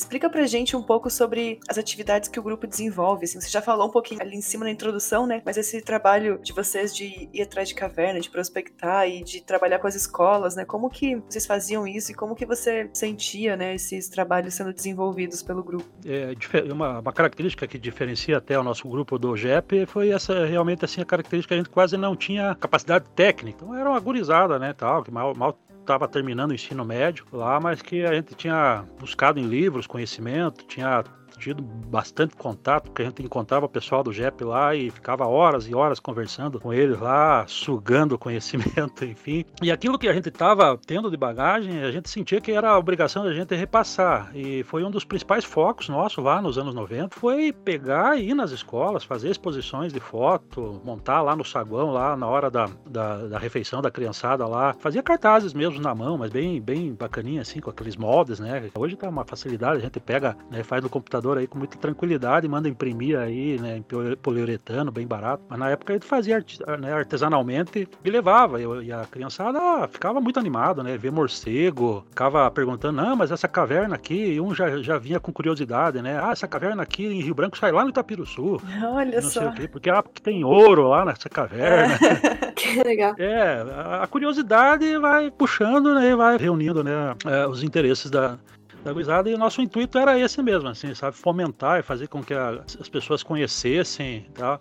Explica 0.00 0.30
pra 0.30 0.46
gente 0.46 0.74
um 0.74 0.82
pouco 0.82 1.10
sobre 1.10 1.60
as 1.68 1.76
atividades 1.76 2.26
que 2.26 2.40
o 2.40 2.42
grupo 2.42 2.66
desenvolve. 2.66 3.26
Assim, 3.26 3.38
você 3.38 3.50
já 3.50 3.60
falou 3.60 3.86
um 3.86 3.90
pouquinho 3.90 4.22
ali 4.22 4.34
em 4.34 4.40
cima 4.40 4.64
na 4.64 4.70
introdução, 4.70 5.26
né? 5.26 5.42
Mas 5.44 5.58
esse 5.58 5.82
trabalho 5.82 6.40
de 6.42 6.54
vocês 6.54 6.96
de 6.96 7.28
ir 7.30 7.42
atrás 7.42 7.68
de 7.68 7.74
caverna, 7.74 8.18
de 8.18 8.30
prospectar 8.30 9.06
e 9.06 9.22
de 9.22 9.42
trabalhar 9.42 9.78
com 9.78 9.86
as 9.86 9.94
escolas, 9.94 10.56
né? 10.56 10.64
Como 10.64 10.88
que 10.88 11.16
vocês 11.28 11.44
faziam 11.44 11.86
isso 11.86 12.12
e 12.12 12.14
como 12.14 12.34
que 12.34 12.46
você 12.46 12.88
sentia, 12.94 13.58
né, 13.58 13.74
esses 13.74 14.08
trabalhos 14.08 14.54
sendo 14.54 14.72
desenvolvidos 14.72 15.42
pelo 15.42 15.62
grupo? 15.62 15.84
É, 16.06 16.32
uma, 16.72 17.00
uma 17.00 17.12
característica 17.12 17.66
que 17.66 17.78
diferencia 17.78 18.38
até 18.38 18.58
o 18.58 18.62
nosso 18.62 18.88
grupo 18.88 19.18
do 19.18 19.36
GEP 19.36 19.84
foi 19.84 20.08
essa 20.08 20.46
realmente 20.46 20.82
assim 20.82 21.02
a 21.02 21.04
característica 21.04 21.54
que 21.54 21.60
a 21.60 21.62
gente 21.62 21.70
quase 21.70 21.98
não 21.98 22.16
tinha 22.16 22.54
capacidade 22.54 23.04
técnica. 23.14 23.58
Então 23.62 23.74
era 23.74 23.90
uma 23.90 24.00
gurizada, 24.00 24.58
né, 24.58 24.72
tal, 24.72 25.02
que 25.02 25.10
mal, 25.10 25.34
mal 25.34 25.58
estava 25.80 26.06
terminando 26.06 26.50
o 26.50 26.54
ensino 26.54 26.84
médio 26.84 27.26
lá, 27.32 27.58
mas 27.60 27.82
que 27.82 28.04
a 28.04 28.14
gente 28.14 28.34
tinha 28.34 28.84
buscado 28.98 29.38
em 29.40 29.44
livros 29.44 29.86
conhecimento, 29.86 30.64
tinha 30.66 31.02
tido 31.38 31.62
bastante 31.62 32.36
contato, 32.36 32.84
porque 32.84 33.02
a 33.02 33.04
gente 33.06 33.22
encontrava 33.22 33.66
o 33.66 33.68
pessoal 33.68 34.02
do 34.02 34.12
JEP 34.12 34.44
lá 34.44 34.74
e 34.74 34.90
ficava 34.90 35.26
horas 35.26 35.66
e 35.66 35.74
horas 35.74 36.00
conversando 36.00 36.60
com 36.60 36.72
eles 36.72 36.98
lá, 36.98 37.44
sugando 37.46 38.18
conhecimento, 38.18 39.04
enfim. 39.06 39.44
E 39.62 39.70
aquilo 39.70 39.98
que 39.98 40.08
a 40.08 40.12
gente 40.12 40.28
estava 40.28 40.78
tendo 40.86 41.10
de 41.10 41.16
bagagem, 41.16 41.82
a 41.82 41.90
gente 41.90 42.08
sentia 42.08 42.40
que 42.40 42.52
era 42.52 42.70
a 42.70 42.78
obrigação 42.78 43.24
da 43.24 43.32
gente 43.32 43.54
repassar. 43.54 44.30
E 44.34 44.62
foi 44.64 44.84
um 44.84 44.90
dos 44.90 45.04
principais 45.04 45.44
focos 45.44 45.88
nossos 45.88 46.22
lá 46.22 46.40
nos 46.40 46.58
anos 46.58 46.74
90, 46.74 47.16
foi 47.16 47.52
pegar 47.52 48.18
e 48.18 48.30
ir 48.30 48.34
nas 48.34 48.50
escolas, 48.50 49.04
fazer 49.04 49.30
exposições 49.30 49.92
de 49.92 50.00
foto, 50.00 50.80
montar 50.84 51.22
lá 51.22 51.36
no 51.36 51.44
saguão, 51.44 51.90
lá 51.90 52.16
na 52.16 52.26
hora 52.26 52.50
da, 52.50 52.68
da, 52.86 53.26
da 53.28 53.38
refeição 53.38 53.82
da 53.82 53.90
criançada 53.90 54.46
lá. 54.46 54.74
Fazia 54.78 55.02
cartazes 55.02 55.52
mesmo 55.52 55.80
na 55.80 55.94
mão, 55.94 56.18
mas 56.18 56.30
bem, 56.30 56.60
bem 56.60 56.94
bacaninha, 56.94 57.42
assim, 57.42 57.60
com 57.60 57.70
aqueles 57.70 57.96
moldes, 57.96 58.40
né? 58.40 58.70
Hoje 58.74 58.96
tá 58.96 59.08
uma 59.08 59.24
facilidade, 59.24 59.78
a 59.78 59.82
gente 59.82 60.00
pega, 60.00 60.36
né, 60.50 60.62
faz 60.62 60.82
no 60.82 60.88
computador 60.88 61.19
aí 61.38 61.46
com 61.46 61.58
muita 61.58 61.76
tranquilidade, 61.78 62.48
manda 62.48 62.68
imprimir 62.68 63.18
aí, 63.18 63.58
né, 63.58 63.76
em 63.76 64.16
poliuretano, 64.16 64.90
bem 64.90 65.06
barato. 65.06 65.42
Mas 65.48 65.58
na 65.58 65.70
época 65.70 65.92
ele 65.92 66.04
fazia 66.04 66.44
né, 66.78 66.92
artesanalmente 66.92 67.88
e 68.04 68.10
levava. 68.10 68.60
E 68.60 68.92
a 68.92 69.04
criançada 69.04 69.88
ficava 69.88 70.20
muito 70.20 70.38
animada, 70.38 70.82
né? 70.82 70.96
Ver 70.96 71.10
morcego, 71.10 72.04
ficava 72.10 72.50
perguntando, 72.50 73.02
não, 73.02 73.16
mas 73.16 73.30
essa 73.30 73.48
caverna 73.48 73.94
aqui, 73.94 74.32
e 74.34 74.40
um 74.40 74.54
já, 74.54 74.78
já 74.82 74.98
vinha 74.98 75.20
com 75.20 75.32
curiosidade, 75.32 76.00
né? 76.02 76.20
Ah, 76.22 76.32
essa 76.32 76.48
caverna 76.48 76.82
aqui 76.82 77.06
em 77.06 77.20
Rio 77.20 77.34
Branco 77.34 77.58
sai 77.58 77.72
lá 77.72 77.82
no 77.82 77.90
Itapiruçu. 77.90 78.60
Olha 78.92 79.20
não 79.20 79.28
só. 79.28 79.50
Quê, 79.52 79.68
porque, 79.68 79.90
ah, 79.90 80.02
porque 80.02 80.22
tem 80.22 80.44
ouro 80.44 80.88
lá 80.88 81.04
nessa 81.04 81.28
caverna. 81.28 81.94
É. 81.94 82.52
que 82.52 82.82
legal. 82.82 83.14
É, 83.18 83.64
a 84.02 84.06
curiosidade 84.06 84.98
vai 84.98 85.30
puxando, 85.30 85.94
né? 85.94 86.14
Vai 86.14 86.36
reunindo, 86.36 86.82
né? 86.82 87.14
É, 87.26 87.46
os 87.46 87.62
interesses 87.62 88.10
da, 88.10 88.38
da 88.82 88.92
gurizada 88.92 89.28
e 89.28 89.34
o 89.34 89.38
nosso 89.38 89.60
intuito 89.60 89.98
era 89.98 90.18
esse 90.18 90.42
mesmo, 90.42 90.68
assim, 90.68 90.94
sabe? 90.94 91.16
Fomentar 91.16 91.80
e 91.80 91.82
fazer 91.82 92.08
com 92.08 92.22
que 92.22 92.34
a, 92.34 92.64
as 92.80 92.88
pessoas 92.88 93.22
conhecessem 93.22 94.26
e 94.28 94.32
tal 94.32 94.60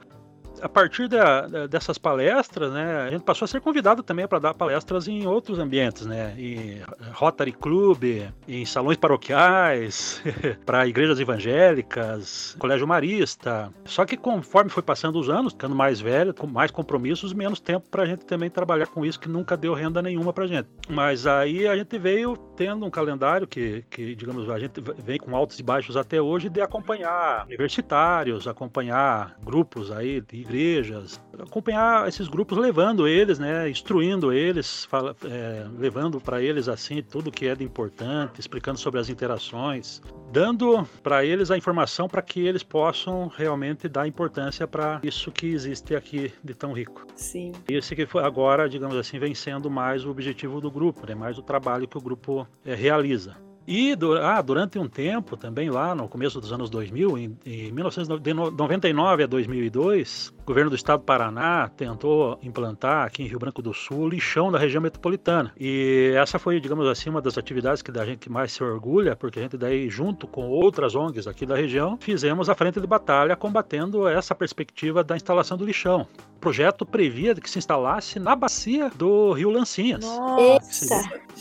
a 0.62 0.70
partir 0.70 1.08
da, 1.08 1.68
dessas 1.68 1.98
palestras, 1.98 2.72
né, 2.72 3.01
a 3.01 3.10
gente 3.10 3.24
passou 3.24 3.46
a 3.46 3.48
ser 3.48 3.62
convidado 3.62 4.04
também 4.04 4.28
para 4.28 4.39
dar 4.39 4.54
palestras 4.54 5.08
em 5.08 5.25
outros 5.25 5.60
ambientes, 5.60 6.06
né, 6.06 6.34
em 6.38 6.82
Rotary 7.13 7.51
Club, 7.51 8.04
em 8.48 8.66
salões 8.66 8.98
paroquiais, 8.98 10.22
para 10.66 10.88
igrejas 10.88 11.20
evangélicas, 11.20 12.56
colégio 12.60 12.88
marista. 12.88 13.72
Só 13.86 14.06
que 14.06 14.18
conforme 14.18 14.70
foi 14.70 14.84
passando 14.84 15.20
os 15.20 15.30
anos, 15.30 15.54
ficando 15.54 15.75
mais 15.75 16.00
velho, 16.00 16.34
com 16.34 16.48
mais 16.48 16.72
compromissos, 16.72 17.34
menos 17.34 17.60
tempo 17.60 17.88
para 17.89 18.04
a 18.04 18.06
gente 18.06 18.25
também 18.25 18.50
trabalhar 18.50 18.88
com 18.88 19.06
isso 19.06 19.20
que 19.20 19.30
nunca 19.30 19.56
deu 19.56 19.74
renda 19.74 20.01
nenhuma 20.01 20.34
para 20.34 20.48
gente. 20.48 20.68
Mas 20.88 21.25
aí 21.25 21.68
a 21.68 21.75
gente 21.75 21.98
veio 21.98 22.36
tendo 22.56 22.86
um 22.86 22.89
calendário 22.89 23.48
que, 23.48 23.84
que, 23.89 24.16
digamos, 24.16 24.50
a 24.50 24.60
gente 24.60 24.82
vem 25.04 25.18
com 25.18 25.36
altos 25.36 25.60
e 25.60 25.63
baixos 25.63 25.96
até 25.96 26.22
hoje 26.22 26.50
de 26.50 26.62
acompanhar 26.62 27.46
universitários, 27.46 28.48
acompanhar 28.48 29.38
grupos 29.44 29.92
aí 29.92 30.22
de 30.22 30.44
igrejas, 30.50 31.22
acompanhar 31.38 32.08
esses 32.08 32.27
grupos, 32.27 32.58
levando 32.58 33.08
eles, 33.08 33.38
né, 33.38 33.70
instruindo 33.70 34.34
eles, 34.34 34.86
fala, 34.86 35.15
é, 35.24 35.65
levando 35.77 36.20
para 36.20 36.41
eles 36.41 36.68
assim 36.68 37.03
tudo 37.03 37.32
que 37.32 37.48
é 37.48 37.56
de 37.56 37.63
importante, 37.63 38.39
explicando 38.39 38.79
sobre 38.79 39.00
as 39.00 39.10
interações, 39.10 40.01
dando 40.32 40.88
para 41.03 41.24
eles 41.24 41.51
a 41.51 41.58
informação 41.58 42.08
para 42.08 42.22
que 42.22 42.46
eles 42.46 42.63
possam 42.63 43.27
realmente 43.27 43.88
dar 43.88 44.08
importância 44.08 44.68
para 44.68 45.00
isso 45.03 45.32
que 45.32 45.48
existe 45.48 45.96
aqui 45.96 46.34
de 46.44 46.53
tão 46.53 46.74
rico. 46.74 47.06
Sim. 47.15 47.51
Esse 47.68 47.96
que 47.96 48.06
foi 48.06 48.24
agora, 48.24 48.68
digamos 48.68 48.98
assim, 48.98 49.20
vem 49.20 49.36
sendo 49.36 49.70
mais 49.70 50.03
o 50.03 50.10
objetivo 50.10 50.60
do 50.60 50.72
grupo, 50.72 51.06
né, 51.08 51.13
mais 51.13 51.38
o 51.38 51.44
trabalho 51.44 51.88
que 51.88 51.98
o 51.98 52.01
grupo 52.01 52.48
é, 52.65 52.74
realiza. 52.74 53.38
E 53.72 53.96
ah, 54.24 54.41
durante 54.41 54.79
um 54.79 54.88
tempo, 54.88 55.38
também 55.38 55.70
lá 55.70 55.94
no 55.94 56.10
começo 56.10 56.41
dos 56.41 56.51
anos 56.51 56.72
2000, 56.72 57.18
em, 57.20 57.38
em 57.46 57.72
1999 57.72 59.24
a 59.24 59.27
2002, 59.27 60.34
o 60.38 60.38
governo 60.50 60.72
do 60.72 60.75
estado 60.75 61.01
do 61.01 61.06
Paraná 61.06 61.70
tentou 61.77 62.39
implantar 62.41 63.06
aqui 63.06 63.22
em 63.22 63.27
Rio 63.27 63.38
Branco 63.38 63.62
do 63.62 63.72
Sul 63.72 64.10
lixão 64.10 64.51
da 64.51 64.58
região 64.58 64.82
metropolitana. 64.82 65.53
E 65.56 66.12
essa 66.15 66.39
foi, 66.39 66.60
digamos 66.60 66.88
assim, 66.88 67.08
uma 67.12 67.22
das 67.22 67.38
atividades 67.38 67.84
que 67.84 67.91
a 67.91 68.03
gente 68.03 68.32
mais 68.32 68.51
se 68.51 68.63
orgulha, 68.63 69.15
porque 69.15 69.38
a 69.38 69.44
gente 69.44 69.56
daí, 69.56 69.88
junto 69.91 70.25
com 70.25 70.50
outras 70.50 70.96
ONGs 70.96 71.27
aqui 71.27 71.46
da 71.46 71.56
região, 71.56 72.00
fizemos 72.01 72.50
a 72.50 72.56
frente 72.56 72.82
de 72.82 72.88
batalha 72.88 73.36
combatendo 73.36 74.08
essa 74.08 74.34
perspectiva 74.34 75.03
da 75.03 75.15
instalação 75.15 75.56
do 75.56 75.63
lixão. 75.63 76.08
O 76.38 76.39
projeto 76.39 76.84
previa 76.84 77.36
que 77.36 77.48
se 77.50 77.60
instalasse 77.60 78.20
na 78.20 78.36
bacia 78.36 78.89
do 78.96 79.34
Rio 79.34 79.51
Lancinhas. 79.51 80.03
Nossa! 80.03 80.96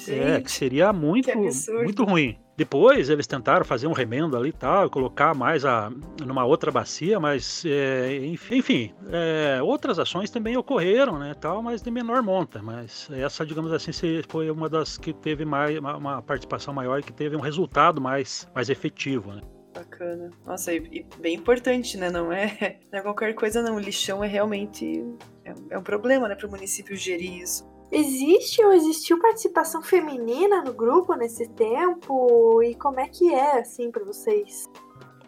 É, 0.06 0.38
que 0.42 0.52
seria 0.52 0.92
muito, 0.92 1.30
que 1.30 1.72
muito 1.82 2.04
ruim. 2.04 2.38
Depois 2.58 3.08
eles 3.08 3.24
tentaram 3.24 3.64
fazer 3.64 3.86
um 3.86 3.92
remendo 3.92 4.36
ali 4.36 4.48
e 4.48 4.52
tal, 4.52 4.90
colocar 4.90 5.32
mais 5.32 5.64
a, 5.64 5.92
numa 6.26 6.44
outra 6.44 6.72
bacia, 6.72 7.20
mas 7.20 7.62
é, 7.64 8.16
enfim, 8.26 8.92
é, 9.12 9.62
outras 9.62 9.96
ações 9.96 10.28
também 10.28 10.56
ocorreram, 10.56 11.20
né, 11.20 11.34
tal, 11.40 11.62
mas 11.62 11.80
de 11.80 11.88
menor 11.88 12.20
monta. 12.20 12.60
Mas 12.60 13.08
essa, 13.12 13.46
digamos 13.46 13.72
assim, 13.72 13.92
foi 14.28 14.50
uma 14.50 14.68
das 14.68 14.98
que 14.98 15.12
teve 15.12 15.44
mais 15.44 15.78
uma, 15.78 16.20
participação 16.20 16.74
maior 16.74 16.98
e 16.98 17.04
que 17.04 17.12
teve 17.12 17.36
um 17.36 17.40
resultado 17.40 18.00
mais, 18.00 18.48
mais 18.52 18.68
efetivo, 18.68 19.32
né. 19.32 19.40
Bacana. 19.72 20.28
Nossa, 20.44 20.72
e, 20.72 20.78
e, 20.90 21.06
bem 21.20 21.36
importante, 21.36 21.96
né? 21.96 22.10
Não 22.10 22.32
é, 22.32 22.80
não 22.90 22.98
é 22.98 23.02
qualquer 23.02 23.34
coisa, 23.34 23.62
não. 23.62 23.76
O 23.76 23.78
lixão 23.78 24.24
é 24.24 24.26
realmente 24.26 25.04
é, 25.44 25.54
é 25.70 25.78
um 25.78 25.82
problema, 25.84 26.26
né, 26.26 26.34
para 26.34 26.48
o 26.48 26.50
município 26.50 26.96
gerir 26.96 27.40
isso. 27.40 27.77
Existe 27.90 28.62
ou 28.62 28.72
existiu 28.72 29.18
participação 29.18 29.82
feminina 29.82 30.62
no 30.62 30.74
grupo 30.74 31.14
nesse 31.14 31.48
tempo? 31.48 32.62
E 32.62 32.74
como 32.74 33.00
é 33.00 33.08
que 33.08 33.32
é, 33.32 33.60
assim, 33.60 33.90
para 33.90 34.04
vocês? 34.04 34.68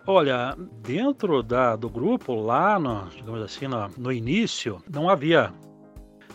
Olha, 0.07 0.57
dentro 0.83 1.43
da, 1.43 1.77
do 1.77 1.89
grupo, 1.89 2.35
lá 2.35 2.79
no, 2.79 3.09
digamos 3.09 3.43
assim, 3.43 3.67
no, 3.67 3.89
no 3.97 4.13
início, 4.13 4.83
não 4.91 5.09
havia 5.09 5.53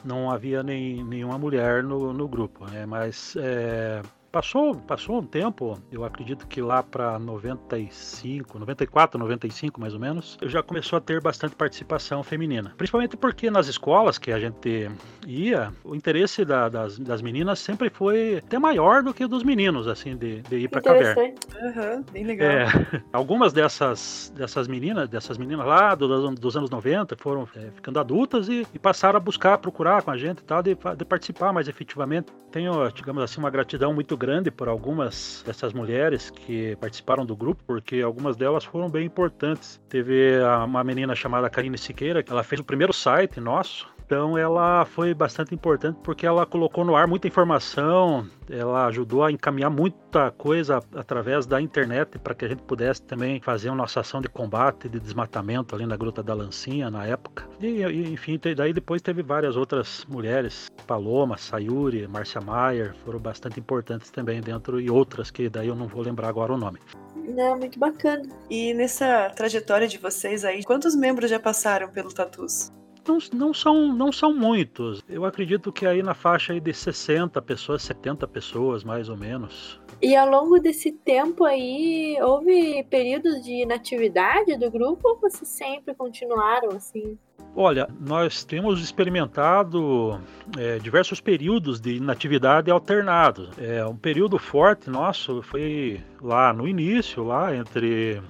não 0.03 0.29
havia 0.29 0.62
nem, 0.62 1.03
nenhuma 1.03 1.38
mulher 1.38 1.84
no, 1.84 2.13
no 2.13 2.27
grupo, 2.27 2.65
né? 2.70 2.86
mas 2.86 3.36
é, 3.38 4.01
Passou, 4.35 4.75
passou 4.75 5.19
um 5.19 5.25
tempo, 5.25 5.79
eu 5.89 6.03
acredito 6.03 6.45
que 6.45 6.61
lá 6.61 6.83
para 6.83 7.17
95, 7.17 8.59
94, 8.59 9.17
95 9.17 9.79
mais 9.79 9.93
ou 9.93 9.99
menos, 10.01 10.37
já 10.43 10.61
começou 10.61 10.97
a 10.97 10.99
ter 10.99 11.21
bastante 11.21 11.55
participação 11.55 12.21
feminina. 12.21 12.73
Principalmente 12.75 13.15
porque 13.15 13.49
nas 13.49 13.67
escolas 13.67 14.17
que 14.17 14.33
a 14.33 14.37
gente 14.37 14.91
ia, 15.25 15.71
o 15.85 15.95
interesse 15.95 16.43
da, 16.43 16.67
das, 16.67 16.99
das 16.99 17.21
meninas 17.21 17.59
sempre 17.59 17.89
foi 17.89 18.39
até 18.45 18.59
maior 18.59 19.01
do 19.01 19.13
que 19.13 19.25
dos 19.25 19.41
meninos, 19.41 19.87
assim, 19.87 20.17
de, 20.17 20.41
de 20.41 20.57
ir 20.57 20.67
para 20.67 20.81
caverna. 20.81 21.21
Uhum, 21.21 22.03
bem 22.11 22.25
legal. 22.25 22.49
É, 22.49 22.67
algumas 23.13 23.53
dessas, 23.53 24.33
dessas 24.35 24.67
meninas, 24.67 25.07
dessas 25.07 25.37
meninas 25.37 25.65
lá 25.65 25.95
do, 25.95 26.29
dos 26.31 26.57
anos 26.57 26.69
90 26.69 27.15
foram 27.15 27.47
é, 27.55 27.71
ficando 27.71 28.01
adultas 28.01 28.49
e, 28.49 28.67
e, 28.73 28.79
passaram 28.79 29.15
a 29.15 29.21
buscar, 29.21 29.57
procurar 29.59 30.01
com 30.01 30.11
a 30.11 30.17
gente 30.17 30.39
e 30.39 30.43
tal, 30.43 30.61
de, 30.61 30.75
de 30.75 31.05
participar 31.05 31.53
mais 31.53 31.69
efetivamente. 31.69 32.33
Tenho, 32.51 32.89
digamos 32.91 33.23
assim, 33.23 33.39
uma 33.39 33.49
gratidão 33.49 33.93
muito 33.93 34.15
grande 34.15 34.25
grande 34.25 34.50
por 34.50 34.67
algumas 34.67 35.44
dessas 35.46 35.72
mulheres 35.72 36.32
que 36.32 36.75
participaram 36.77 37.24
do 37.24 37.36
grupo, 37.36 37.63
porque 37.67 38.01
algumas 38.01 38.36
delas 38.36 38.63
foram 38.65 38.89
bem 38.89 39.05
importantes. 39.05 39.79
Teve 39.88 40.39
uma 40.65 40.84
menina 40.84 41.13
chamada 41.13 41.48
Karine 41.48 41.77
Siqueira, 41.77 42.24
que 42.24 42.32
ela 42.32 42.44
fez 42.44 42.60
o 42.60 42.63
primeiro 42.63 42.91
site 42.91 43.39
nosso, 43.39 43.88
então 44.05 44.38
ela 44.38 44.85
foi 44.85 45.13
bastante 45.13 45.53
importante 45.55 45.97
porque 46.03 46.27
ela 46.27 46.45
colocou 46.45 46.85
no 46.85 46.95
ar 46.95 47.07
muita 47.07 47.27
informação, 47.27 48.27
ela 48.50 48.85
ajudou 48.85 49.24
a 49.24 49.31
encaminhar 49.31 49.71
muita 49.71 50.29
coisa 50.31 50.79
através 50.95 51.47
da 51.47 51.59
internet 51.59 52.19
para 52.19 52.35
que 52.35 52.45
a 52.45 52.47
gente 52.47 52.62
pudesse 52.62 53.01
também 53.01 53.41
fazer 53.41 53.69
uma 53.69 53.77
nossa 53.77 54.01
ação 54.01 54.21
de 54.21 54.29
combate, 54.29 54.88
de 54.88 55.00
desmatamento 55.00 55.74
ali 55.74 55.88
na 55.88 55.97
Gruta 55.97 56.21
da 56.21 56.35
Lancinha 56.35 56.91
na 56.91 57.05
época. 57.05 57.47
E, 57.59 57.81
enfim, 58.12 58.39
daí 58.55 58.74
depois 58.74 59.01
teve 59.01 59.24
várias 59.24 59.57
outras 59.57 60.05
mulheres, 60.07 60.67
Paloma, 60.85 61.35
Sayuri, 61.38 62.07
Márcia 62.07 62.41
Maier, 62.41 62.93
foram 63.03 63.19
bastante 63.19 63.59
importantes 63.59 64.12
também 64.12 64.39
dentro 64.39 64.79
e 64.79 64.89
outras 64.89 65.31
que 65.31 65.50
daí 65.50 65.67
eu 65.67 65.75
não 65.75 65.88
vou 65.88 66.03
lembrar 66.03 66.29
agora 66.29 66.53
o 66.53 66.57
nome. 66.57 66.79
Não, 67.15 67.57
muito 67.57 67.79
bacana. 67.79 68.24
E 68.51 68.71
nessa 68.75 69.31
trajetória 69.31 69.88
de 69.88 69.97
vocês 69.97 70.45
aí, 70.45 70.63
quantos 70.63 70.95
membros 70.95 71.29
já 71.29 71.39
passaram 71.39 71.89
pelo 71.89 72.13
Tatus? 72.13 72.71
Não, 73.07 73.17
não, 73.33 73.53
são, 73.53 73.93
não 73.93 74.12
são 74.12 74.33
muitos. 74.33 75.03
Eu 75.07 75.25
acredito 75.25 75.71
que 75.71 75.85
aí 75.85 76.01
na 76.01 76.13
faixa 76.13 76.53
aí 76.53 76.59
de 76.59 76.74
60 76.74 77.41
pessoas, 77.41 77.83
70 77.83 78.27
pessoas, 78.27 78.83
mais 78.83 79.09
ou 79.09 79.17
menos. 79.17 79.79
E 80.01 80.15
ao 80.15 80.29
longo 80.29 80.59
desse 80.59 80.91
tempo 80.91 81.45
aí, 81.45 82.17
houve 82.21 82.83
períodos 82.89 83.43
de 83.43 83.63
inatividade 83.63 84.57
do 84.57 84.69
grupo 84.69 85.09
ou 85.09 85.19
vocês 85.19 85.47
sempre 85.47 85.93
continuaram 85.95 86.69
assim? 86.69 87.17
Olha, 87.55 87.88
nós 88.01 88.43
temos 88.43 88.83
experimentado 88.83 90.19
é, 90.57 90.77
diversos 90.77 91.21
períodos 91.21 91.79
de 91.79 91.95
inatividade 91.95 92.69
alternados. 92.69 93.50
É, 93.57 93.85
um 93.85 93.95
período 93.95 94.38
forte 94.38 94.89
nosso 94.89 95.41
foi 95.41 96.03
lá 96.21 96.51
no 96.51 96.67
início, 96.67 97.24
lá 97.24 97.55
entre 97.55 98.21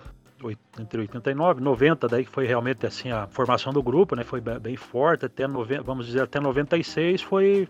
entre 0.80 1.01
89 1.01 1.60
e 1.60 1.63
90, 1.63 2.08
daí 2.08 2.25
que 2.25 2.32
foi 2.32 2.46
realmente 2.46 2.86
assim 2.86 3.10
a 3.12 3.27
formação 3.27 3.72
do 3.72 3.82
grupo, 3.82 4.15
né? 4.15 4.24
Foi 4.24 4.42
bem 4.42 4.75
forte, 4.75 5.25
até 5.25 5.48
vamos 5.48 6.06
dizer 6.06 6.22
até 6.22 6.39
96 6.39 7.22
foi 7.22 7.68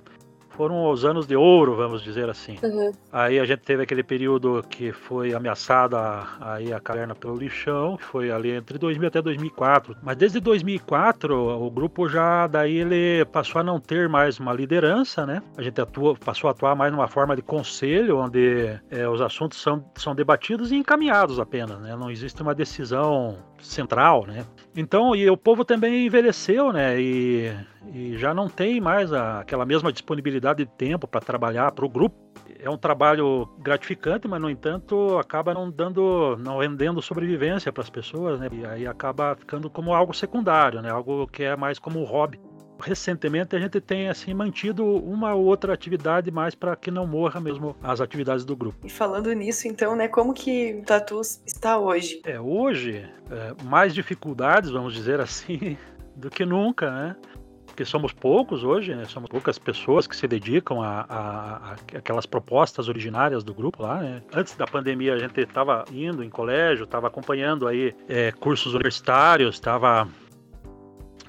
foram 0.55 0.89
os 0.89 1.05
anos 1.05 1.27
de 1.27 1.35
ouro, 1.35 1.75
vamos 1.75 2.01
dizer 2.01 2.29
assim. 2.29 2.57
Uhum. 2.63 2.91
Aí 3.11 3.39
a 3.39 3.45
gente 3.45 3.59
teve 3.59 3.83
aquele 3.83 4.03
período 4.03 4.63
que 4.69 4.91
foi 4.91 5.33
ameaçada 5.33 5.97
aí 6.39 6.73
a 6.73 6.79
caverna 6.79 7.13
pelo 7.13 7.35
lixão, 7.35 7.97
que 7.97 8.03
foi 8.03 8.31
ali 8.31 8.51
entre 8.51 8.77
2000 8.77 9.07
até 9.07 9.21
2004. 9.21 9.97
Mas 10.01 10.15
desde 10.17 10.39
2004 10.39 11.35
o 11.35 11.69
grupo 11.69 12.07
já 12.07 12.47
daí 12.47 12.77
ele 12.77 13.25
passou 13.25 13.59
a 13.59 13.63
não 13.63 13.79
ter 13.79 14.07
mais 14.07 14.39
uma 14.39 14.53
liderança, 14.53 15.25
né? 15.25 15.41
A 15.57 15.61
gente 15.61 15.79
atua, 15.79 16.15
passou 16.15 16.47
a 16.47 16.51
atuar 16.51 16.75
mais 16.75 16.91
numa 16.91 17.07
forma 17.07 17.35
de 17.35 17.41
conselho, 17.41 18.17
onde 18.17 18.79
é, 18.89 19.07
os 19.07 19.21
assuntos 19.21 19.61
são, 19.61 19.83
são 19.95 20.15
debatidos 20.15 20.71
e 20.71 20.75
encaminhados 20.75 21.39
apenas, 21.39 21.79
né? 21.79 21.95
Não 21.95 22.09
existe 22.09 22.41
uma 22.41 22.55
decisão 22.55 23.37
central, 23.65 24.25
né? 24.25 24.45
Então, 24.75 25.15
e 25.15 25.29
o 25.29 25.37
povo 25.37 25.63
também 25.63 26.05
envelheceu, 26.05 26.71
né? 26.71 26.99
E, 26.99 27.53
e 27.93 28.17
já 28.17 28.33
não 28.33 28.49
tem 28.49 28.81
mais 28.81 29.13
a, 29.13 29.39
aquela 29.39 29.65
mesma 29.65 29.91
disponibilidade 29.91 30.65
de 30.65 30.71
tempo 30.71 31.07
para 31.07 31.21
trabalhar 31.21 31.71
para 31.71 31.85
o 31.85 31.89
grupo. 31.89 32.15
É 32.59 32.69
um 32.69 32.77
trabalho 32.77 33.47
gratificante, 33.59 34.27
mas 34.27 34.41
no 34.41 34.49
entanto 34.49 35.17
acaba 35.17 35.53
não 35.53 35.69
dando, 35.69 36.35
não 36.39 36.59
rendendo 36.59 37.01
sobrevivência 37.01 37.71
para 37.71 37.83
as 37.83 37.89
pessoas, 37.89 38.39
né? 38.39 38.49
E 38.51 38.65
aí 38.65 38.87
acaba 38.87 39.35
ficando 39.35 39.69
como 39.69 39.93
algo 39.93 40.13
secundário, 40.13 40.81
né? 40.81 40.89
Algo 40.89 41.27
que 41.27 41.43
é 41.43 41.55
mais 41.55 41.79
como 41.79 41.99
um 41.99 42.03
hobby. 42.03 42.39
Recentemente 42.79 43.55
a 43.55 43.59
gente 43.59 43.79
tem 43.79 44.09
assim 44.09 44.33
mantido 44.33 44.85
uma 44.85 45.33
ou 45.33 45.45
outra 45.45 45.73
atividade 45.73 46.29
mais 46.31 46.53
para 46.55 46.75
que 46.75 46.91
não 46.91 47.07
morra 47.07 47.39
mesmo 47.39 47.75
as 47.81 48.01
atividades 48.01 48.45
do 48.45 48.55
grupo. 48.55 48.85
E 48.85 48.89
falando 48.89 49.31
nisso, 49.33 49.67
então, 49.67 49.95
né, 49.95 50.07
como 50.07 50.33
que 50.33 50.75
o 50.75 50.83
Tatus 50.83 51.41
está 51.45 51.77
hoje? 51.77 52.21
É, 52.25 52.39
hoje, 52.39 53.07
é, 53.31 53.63
mais 53.63 53.93
dificuldades, 53.93 54.69
vamos 54.69 54.93
dizer 54.93 55.19
assim, 55.19 55.77
do 56.15 56.29
que 56.29 56.45
nunca, 56.45 56.91
né? 56.91 57.15
Porque 57.65 57.83
somos 57.83 58.13
poucos 58.13 58.63
hoje, 58.63 58.95
né? 58.95 59.03
somos 59.03 59.29
poucas 59.29 59.59
pessoas 59.59 60.07
que 60.07 60.15
se 60.15 60.25
dedicam 60.29 60.81
a, 60.81 61.05
a, 61.09 61.55
a, 61.57 61.73
aquelas 61.97 62.25
propostas 62.25 62.87
originárias 62.87 63.43
do 63.43 63.53
grupo 63.53 63.83
lá. 63.83 63.99
Né? 63.99 64.23
Antes 64.33 64.55
da 64.55 64.65
pandemia 64.65 65.13
a 65.13 65.17
gente 65.17 65.37
estava 65.41 65.83
indo 65.91 66.23
em 66.23 66.29
colégio, 66.29 66.85
estava 66.85 67.07
acompanhando 67.07 67.67
aí 67.67 67.93
é, 68.07 68.31
cursos 68.31 68.73
universitários, 68.73 69.55
estava 69.55 70.07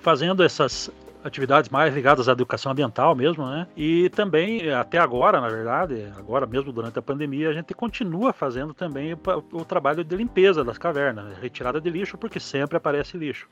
fazendo 0.01 0.45
essas 0.45 0.89
atividades 1.27 1.69
mais 1.69 1.95
ligadas 1.95 2.29
à 2.29 2.33
educação 2.33 2.73
ambiental 2.73 3.15
mesmo, 3.15 3.47
né? 3.47 3.67
E 3.77 4.09
também, 4.11 4.71
até 4.73 4.99
agora, 4.99 5.41
na 5.41 5.49
verdade, 5.49 6.13
agora 6.17 6.47
mesmo 6.47 6.73
durante 6.73 6.99
a 6.99 7.03
pandemia, 7.03 7.51
a 7.51 7.53
gente 7.53 7.75
continua 7.75 8.33
fazendo 8.33 8.73
também 8.73 9.15
o, 9.15 9.19
o 9.53 9.65
trabalho 9.65 10.05
de 10.05 10.17
limpeza 10.17 10.63
das 10.63 10.79
cavernas, 10.79 11.25
né? 11.25 11.37
retirada 11.41 11.81
de 11.81 11.91
lixo, 11.91 12.17
porque 12.17 12.39
sempre 12.39 12.77
aparece 12.77 13.17
lixo. 13.17 13.49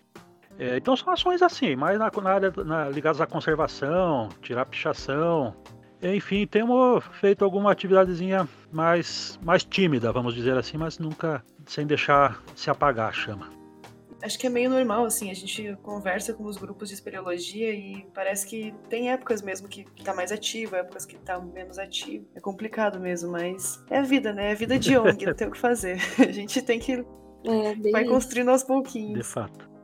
É, 0.59 0.77
então 0.77 0.97
são 0.97 1.13
ações 1.13 1.43
assim, 1.43 1.75
mais 1.75 1.99
na, 1.99 2.11
na 2.23 2.31
área 2.31 2.53
na, 2.65 2.89
ligadas 2.89 3.21
à 3.21 3.27
conservação, 3.27 4.29
tirar 4.41 4.65
pichação. 4.67 5.55
Enfim, 6.01 6.47
temos 6.47 7.03
feito 7.13 7.45
alguma 7.45 7.73
atividadezinha 7.73 8.47
mais, 8.71 9.39
mais 9.43 9.65
tímida, 9.65 10.13
vamos 10.13 10.35
dizer 10.35 10.57
assim, 10.57 10.77
mas 10.77 10.99
nunca 10.99 11.43
sem 11.67 11.87
deixar 11.87 12.41
se 12.55 12.71
apagar 12.71 13.09
a 13.09 13.13
chama. 13.13 13.64
Acho 14.25 14.39
que 14.39 14.47
é 14.47 14.51
meio 14.51 14.71
normal, 14.71 15.05
assim, 15.05 15.31
a 15.31 15.35
gente 15.35 15.77
conversa 15.83 16.33
com 16.33 16.45
os 16.45 16.57
grupos 16.57 16.89
de 16.89 16.95
espeleologia 16.95 17.71
e 17.73 18.07
parece 18.15 18.47
que 18.47 18.75
tem 18.89 19.11
épocas 19.11 19.43
mesmo 19.43 19.69
que, 19.69 19.85
que 19.85 20.03
tá 20.03 20.15
mais 20.15 20.33
ativo, 20.33 20.75
épocas 20.75 21.05
que 21.05 21.17
tá 21.19 21.39
menos 21.39 21.79
ativo. 21.79 22.27
É 22.35 22.41
complicado 22.41 22.99
mesmo, 22.99 23.33
mas 23.33 23.85
é 23.91 23.99
a 23.99 24.03
vida, 24.03 24.33
né? 24.33 24.49
É 24.49 24.53
a 24.53 24.57
vida 24.57 24.79
de 24.79 24.97
ONG, 24.99 25.27
não 25.27 25.35
tem 25.35 25.49
o 25.49 25.51
que 25.51 25.59
fazer. 25.59 25.99
A 26.19 26.33
gente 26.33 26.63
tem 26.63 26.79
que. 26.79 27.05
É, 27.45 27.91
vai 27.93 28.07
construindo 28.07 28.51
aos 28.51 28.63
pouquinhos. 28.63 29.19
De 29.19 29.25
fato. 29.25 29.75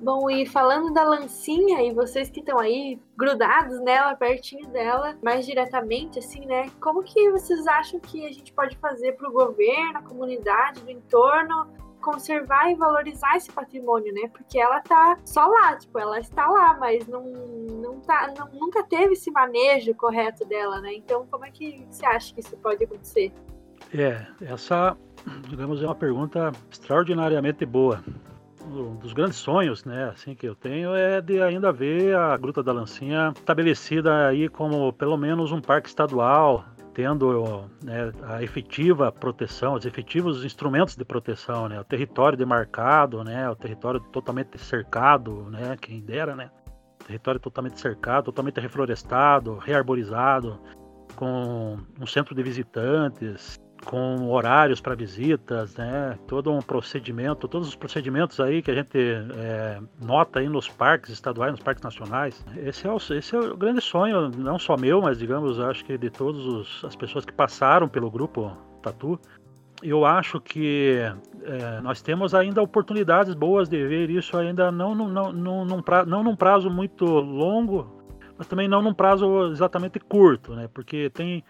Bom, 0.00 0.30
e 0.30 0.46
falando 0.46 0.92
da 0.92 1.02
lancinha, 1.02 1.82
e 1.82 1.92
vocês 1.92 2.30
que 2.30 2.38
estão 2.38 2.58
aí 2.58 3.00
grudados 3.16 3.80
nela, 3.80 4.14
pertinho 4.14 4.68
dela, 4.68 5.16
mais 5.22 5.44
diretamente, 5.44 6.20
assim, 6.20 6.46
né? 6.46 6.70
Como 6.80 7.02
que 7.02 7.30
vocês 7.30 7.66
acham 7.66 7.98
que 7.98 8.24
a 8.24 8.30
gente 8.30 8.52
pode 8.52 8.76
fazer 8.76 9.16
para 9.16 9.28
o 9.28 9.32
governo, 9.32 9.98
a 9.98 10.02
comunidade 10.02 10.82
do 10.82 10.90
entorno, 10.90 11.66
conservar 11.98 12.70
e 12.70 12.74
valorizar 12.74 13.36
esse 13.36 13.50
patrimônio, 13.50 14.12
né? 14.12 14.28
Porque 14.32 14.58
ela 14.58 14.80
tá 14.80 15.16
só 15.24 15.46
lá, 15.46 15.76
tipo, 15.76 15.98
ela 15.98 16.18
está 16.18 16.46
lá, 16.48 16.76
mas 16.78 17.06
não, 17.06 17.24
não 17.24 18.00
tá, 18.00 18.32
não, 18.36 18.48
nunca 18.52 18.82
teve 18.82 19.12
esse 19.12 19.30
manejo 19.30 19.94
correto 19.94 20.44
dela, 20.44 20.80
né? 20.80 20.94
Então, 20.94 21.26
como 21.30 21.44
é 21.44 21.50
que 21.50 21.86
você 21.90 22.06
acha 22.06 22.34
que 22.34 22.40
isso 22.40 22.56
pode 22.56 22.84
acontecer? 22.84 23.32
É, 23.94 24.26
essa, 24.40 24.96
digamos, 25.48 25.82
é 25.82 25.86
uma 25.86 25.94
pergunta 25.94 26.52
extraordinariamente 26.70 27.64
boa. 27.64 28.02
Um 28.70 28.96
dos 28.96 29.14
grandes 29.14 29.38
sonhos, 29.38 29.84
né, 29.84 30.10
assim 30.12 30.34
que 30.34 30.46
eu 30.46 30.54
tenho 30.54 30.94
é 30.94 31.22
de 31.22 31.40
ainda 31.40 31.72
ver 31.72 32.14
a 32.14 32.36
Gruta 32.36 32.62
da 32.62 32.70
Lancinha 32.70 33.32
estabelecida 33.34 34.26
aí 34.26 34.46
como 34.46 34.92
pelo 34.92 35.16
menos 35.16 35.52
um 35.52 35.60
parque 35.60 35.88
estadual, 35.88 36.66
tendo 36.98 37.70
né, 37.80 38.12
a 38.24 38.42
efetiva 38.42 39.12
proteção, 39.12 39.74
os 39.74 39.86
efetivos 39.86 40.44
instrumentos 40.44 40.96
de 40.96 41.04
proteção, 41.04 41.68
né, 41.68 41.80
o 41.80 41.84
território 41.84 42.36
demarcado, 42.36 43.22
né, 43.22 43.48
o 43.48 43.54
território 43.54 44.00
totalmente 44.00 44.58
cercado, 44.58 45.48
né, 45.48 45.76
quem 45.80 46.00
dera, 46.00 46.34
né, 46.34 46.50
território 47.06 47.38
totalmente 47.38 47.78
cercado, 47.78 48.24
totalmente 48.24 48.58
reflorestado, 48.58 49.58
rearborizado, 49.58 50.60
com 51.14 51.78
um 52.00 52.06
centro 52.06 52.34
de 52.34 52.42
visitantes, 52.42 53.56
com 53.84 54.28
horários 54.30 54.80
para 54.80 54.94
visitas, 54.94 55.76
né? 55.76 56.18
Todo 56.26 56.52
um 56.52 56.60
procedimento, 56.60 57.48
todos 57.48 57.68
os 57.68 57.74
procedimentos 57.74 58.38
aí 58.40 58.62
que 58.62 58.70
a 58.70 58.74
gente 58.74 58.98
é, 58.98 59.80
nota 60.00 60.40
aí 60.40 60.48
nos 60.48 60.68
parques 60.68 61.10
estaduais, 61.10 61.52
nos 61.52 61.60
parques 61.60 61.82
nacionais. 61.82 62.44
Esse 62.56 62.86
é, 62.86 62.90
o, 62.90 62.96
esse 62.96 63.34
é 63.34 63.38
o 63.38 63.56
grande 63.56 63.80
sonho, 63.80 64.30
não 64.30 64.58
só 64.58 64.76
meu, 64.76 65.00
mas 65.00 65.18
digamos, 65.18 65.58
acho 65.60 65.84
que 65.84 65.96
de 65.96 66.10
todas 66.10 66.84
as 66.84 66.96
pessoas 66.96 67.24
que 67.24 67.32
passaram 67.32 67.88
pelo 67.88 68.10
grupo 68.10 68.56
Tatu. 68.82 69.18
Eu 69.80 70.04
acho 70.04 70.40
que 70.40 70.98
é, 71.44 71.80
nós 71.80 72.02
temos 72.02 72.34
ainda 72.34 72.60
oportunidades 72.60 73.32
boas 73.32 73.68
de 73.68 73.86
ver 73.86 74.10
isso 74.10 74.36
ainda 74.36 74.72
não, 74.72 74.94
não, 74.94 75.08
não, 75.08 75.32
não, 75.32 75.64
num 75.64 75.80
prazo, 75.80 76.10
não 76.10 76.22
num 76.24 76.34
prazo 76.34 76.68
muito 76.68 77.04
longo, 77.04 77.88
mas 78.36 78.48
também 78.48 78.66
não 78.66 78.82
num 78.82 78.92
prazo 78.92 79.50
exatamente 79.52 80.00
curto, 80.00 80.52
né? 80.52 80.68
Porque 80.74 81.10
tem 81.10 81.44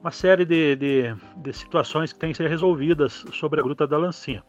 uma 0.00 0.10
série 0.10 0.44
de, 0.44 0.76
de, 0.76 1.14
de, 1.36 1.52
situações 1.52 2.12
que 2.12 2.18
têm 2.18 2.32
que 2.32 2.36
ser 2.36 2.48
resolvidas 2.48 3.24
sobre 3.32 3.60
a 3.60 3.62
Gruta 3.62 3.86
da 3.86 3.98
Lancinha. 3.98 4.42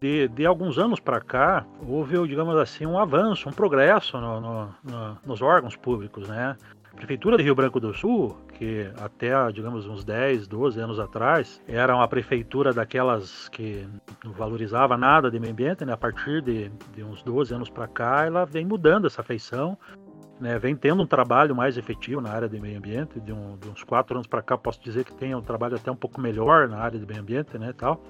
De, 0.00 0.28
de 0.28 0.46
alguns 0.46 0.78
anos 0.78 0.98
para 0.98 1.20
cá, 1.20 1.66
houve, 1.86 2.26
digamos 2.26 2.56
assim, 2.56 2.86
um 2.86 2.98
avanço, 2.98 3.48
um 3.48 3.52
progresso 3.52 4.18
no, 4.18 4.40
no, 4.40 4.74
no, 4.82 5.18
nos 5.26 5.42
órgãos 5.42 5.76
públicos, 5.76 6.26
né? 6.26 6.56
A 6.90 6.96
Prefeitura 6.96 7.36
de 7.36 7.42
Rio 7.42 7.54
Branco 7.54 7.78
do 7.78 7.94
Sul, 7.94 8.36
que 8.54 8.90
até, 8.98 9.30
digamos, 9.52 9.86
uns 9.86 10.02
10, 10.02 10.48
12 10.48 10.80
anos 10.80 10.98
atrás, 10.98 11.62
era 11.68 11.94
uma 11.94 12.08
prefeitura 12.08 12.72
daquelas 12.72 13.48
que 13.50 13.86
não 14.24 14.32
valorizava 14.32 14.96
nada 14.96 15.30
de 15.30 15.38
meio 15.38 15.52
ambiente, 15.52 15.84
né? 15.84 15.92
A 15.92 15.98
partir 15.98 16.40
de, 16.40 16.70
de 16.94 17.04
uns 17.04 17.22
12 17.22 17.54
anos 17.54 17.68
para 17.68 17.86
cá, 17.86 18.24
ela 18.24 18.46
vem 18.46 18.64
mudando 18.64 19.06
essa 19.06 19.22
feição 19.22 19.76
né, 20.40 20.58
vem 20.58 20.74
tendo 20.74 21.02
um 21.02 21.06
trabalho 21.06 21.54
mais 21.54 21.76
efetivo 21.76 22.20
na 22.20 22.30
área 22.30 22.48
de 22.48 22.58
meio 22.58 22.78
ambiente. 22.78 23.20
De, 23.20 23.32
um, 23.32 23.56
de 23.58 23.68
uns 23.68 23.84
quatro 23.84 24.16
anos 24.16 24.26
para 24.26 24.42
cá, 24.42 24.56
posso 24.56 24.82
dizer 24.82 25.04
que 25.04 25.14
tem 25.14 25.34
um 25.34 25.42
trabalho 25.42 25.76
até 25.76 25.90
um 25.90 25.96
pouco 25.96 26.20
melhor 26.20 26.68
na 26.68 26.78
área 26.78 26.98
de 26.98 27.06
meio 27.06 27.20
ambiente, 27.20 27.58
né, 27.58 27.72
tal. 27.76 28.02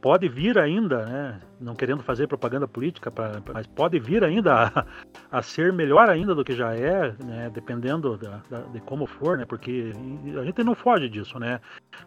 Pode 0.00 0.26
vir 0.30 0.58
ainda, 0.58 1.04
né, 1.04 1.40
não 1.60 1.74
querendo 1.74 2.02
fazer 2.02 2.26
propaganda 2.26 2.66
política, 2.66 3.10
pra, 3.10 3.32
mas 3.52 3.66
pode 3.66 3.98
vir 3.98 4.24
ainda 4.24 4.54
a, 4.54 4.86
a, 5.30 5.42
ser 5.42 5.74
melhor 5.74 6.08
ainda 6.08 6.34
do 6.34 6.42
que 6.42 6.54
já 6.54 6.74
é, 6.74 7.14
né, 7.22 7.50
dependendo 7.52 8.16
da, 8.16 8.40
da, 8.48 8.60
de 8.60 8.80
como 8.80 9.04
for, 9.04 9.36
né, 9.36 9.44
porque 9.44 9.92
a 10.40 10.44
gente 10.44 10.64
não 10.64 10.74
foge 10.74 11.06
disso, 11.06 11.38
né. 11.38 11.60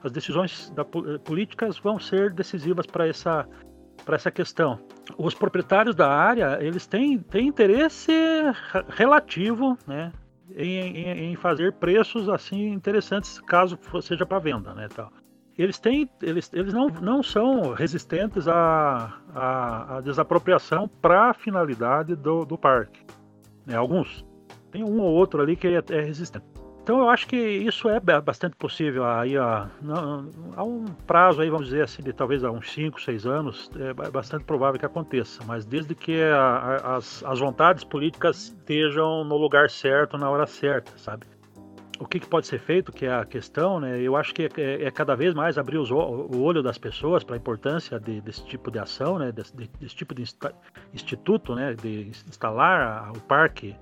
As 0.03 0.11
decisões 0.11 0.71
da, 0.71 0.83
políticas 0.83 1.77
vão 1.77 1.99
ser 1.99 2.33
decisivas 2.33 2.87
para 2.87 3.07
essa 3.07 3.47
para 4.03 4.15
essa 4.15 4.31
questão. 4.31 4.79
Os 5.17 5.33
proprietários 5.33 5.95
da 5.95 6.09
área, 6.09 6.57
eles 6.61 6.85
têm, 6.85 7.19
têm 7.19 7.47
interesse 7.47 8.11
relativo, 8.89 9.77
né, 9.87 10.11
em, 10.55 10.79
em, 10.79 11.31
em 11.31 11.35
fazer 11.35 11.73
preços 11.73 12.29
assim 12.29 12.69
interessantes, 12.69 13.39
caso 13.41 13.77
seja 14.01 14.25
para 14.25 14.39
venda, 14.39 14.73
né, 14.73 14.87
tal. 14.93 15.11
Eles 15.57 15.77
têm, 15.79 16.09
eles, 16.21 16.51
eles 16.51 16.73
não, 16.73 16.87
não 16.87 17.21
são 17.21 17.73
resistentes 17.73 18.47
à, 18.47 19.19
à, 19.35 19.97
à 19.97 20.01
desapropriação 20.01 20.87
para 20.87 21.29
a 21.29 21.33
finalidade 21.33 22.15
do, 22.15 22.43
do 22.43 22.57
parque. 22.57 23.05
Né, 23.65 23.75
alguns. 23.75 24.25
Tem 24.71 24.83
um 24.83 24.99
ou 24.99 25.11
outro 25.11 25.41
ali 25.41 25.55
que 25.55 25.67
é, 25.67 25.83
é 25.89 26.01
resistente. 26.01 26.45
Então 26.83 26.99
eu 26.99 27.09
acho 27.09 27.25
que 27.27 27.37
isso 27.37 27.87
é 27.87 27.97
bastante 27.97 28.57
possível 28.57 29.05
aí 29.05 29.37
há, 29.37 29.69
um 30.61 30.83
prazo 31.07 31.41
aí, 31.41 31.49
vamos 31.49 31.67
dizer 31.67 31.83
assim, 31.83 32.03
de 32.03 32.11
talvez 32.11 32.43
uns 32.43 32.73
5, 32.73 33.01
6 33.01 33.25
anos, 33.25 33.71
é 33.79 33.93
bastante 34.11 34.43
provável 34.43 34.77
que 34.77 34.85
aconteça, 34.85 35.41
mas 35.47 35.65
desde 35.65 35.95
que 35.95 36.21
a, 36.21 36.37
a, 36.37 36.95
as, 36.97 37.23
as 37.23 37.39
vontades 37.39 37.85
políticas 37.85 38.47
estejam 38.47 39.23
no 39.23 39.37
lugar 39.37 39.69
certo, 39.69 40.17
na 40.17 40.29
hora 40.29 40.45
certa, 40.45 40.91
sabe? 40.97 41.25
O 41.99 42.05
que, 42.05 42.19
que 42.19 42.27
pode 42.27 42.47
ser 42.47 42.59
feito, 42.59 42.91
que 42.91 43.05
é 43.05 43.13
a 43.13 43.23
questão, 43.23 43.79
né? 43.79 44.01
Eu 44.01 44.17
acho 44.17 44.33
que 44.33 44.43
é, 44.43 44.49
é, 44.57 44.83
é 44.83 44.91
cada 44.91 45.15
vez 45.15 45.33
mais 45.33 45.57
abrir 45.57 45.77
os, 45.77 45.89
o 45.89 46.41
olho 46.41 46.61
das 46.61 46.77
pessoas 46.77 47.23
para 47.23 47.35
a 47.35 47.37
importância 47.37 47.97
de, 47.97 48.19
desse 48.19 48.45
tipo 48.45 48.69
de 48.69 48.79
ação, 48.79 49.17
né? 49.17 49.31
Desse, 49.31 49.55
desse 49.55 49.95
tipo 49.95 50.13
de 50.13 50.23
instituto, 50.93 51.55
né? 51.55 51.75
De 51.75 52.11
instalar 52.27 53.09
o 53.15 53.21
parque 53.21 53.73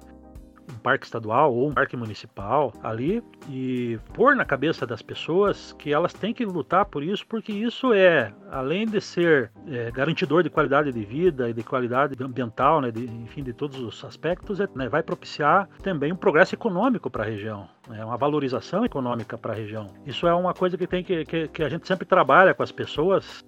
um 0.70 0.78
parque 0.78 1.06
estadual 1.06 1.54
ou 1.54 1.70
um 1.70 1.74
parque 1.74 1.96
municipal 1.96 2.74
ali 2.84 3.24
e 3.50 4.00
pôr 4.14 4.36
na 4.36 4.46
cabeça 4.46 4.86
das 4.86 5.02
pessoas 5.02 5.74
que 5.74 5.94
elas 5.94 6.14
têm 6.14 6.34
que 6.34 6.46
lutar 6.46 6.86
por 6.86 7.04
isso, 7.04 7.26
porque 7.28 7.52
isso 7.52 7.94
é, 7.94 8.34
além 8.50 8.86
de 8.86 9.02
ser 9.02 9.52
é, 9.68 9.92
garantidor 9.92 10.44
de 10.44 10.50
qualidade 10.50 10.92
de 10.92 11.04
vida 11.04 11.50
e 11.50 11.54
de 11.54 11.64
qualidade 11.64 12.22
ambiental, 12.24 12.82
né, 12.82 12.92
de, 12.92 13.06
enfim, 13.06 13.44
de 13.44 13.54
todos 13.54 13.80
os 13.80 14.04
aspectos, 14.04 14.60
é, 14.60 14.68
né, 14.76 14.88
vai 14.88 15.04
propiciar 15.04 15.68
também 15.84 16.12
um 16.12 16.18
progresso 16.18 16.56
econômico 16.56 17.10
para 17.10 17.24
a 17.24 17.26
região, 17.26 17.68
né, 17.88 18.04
uma 18.04 18.18
valorização 18.18 18.86
econômica 18.86 19.38
para 19.38 19.54
a 19.54 19.56
região. 19.56 19.88
Isso 20.06 20.28
é 20.28 20.34
uma 20.34 20.54
coisa 20.54 20.78
que 20.78 20.88
tem 20.88 21.04
que, 21.04 21.26
que, 21.26 21.48
que 21.48 21.64
a 21.64 21.70
gente 21.70 21.88
sempre 21.88 22.06
trabalha 22.06 22.54
com 22.54 22.64
as 22.64 22.72
pessoas 22.72 23.44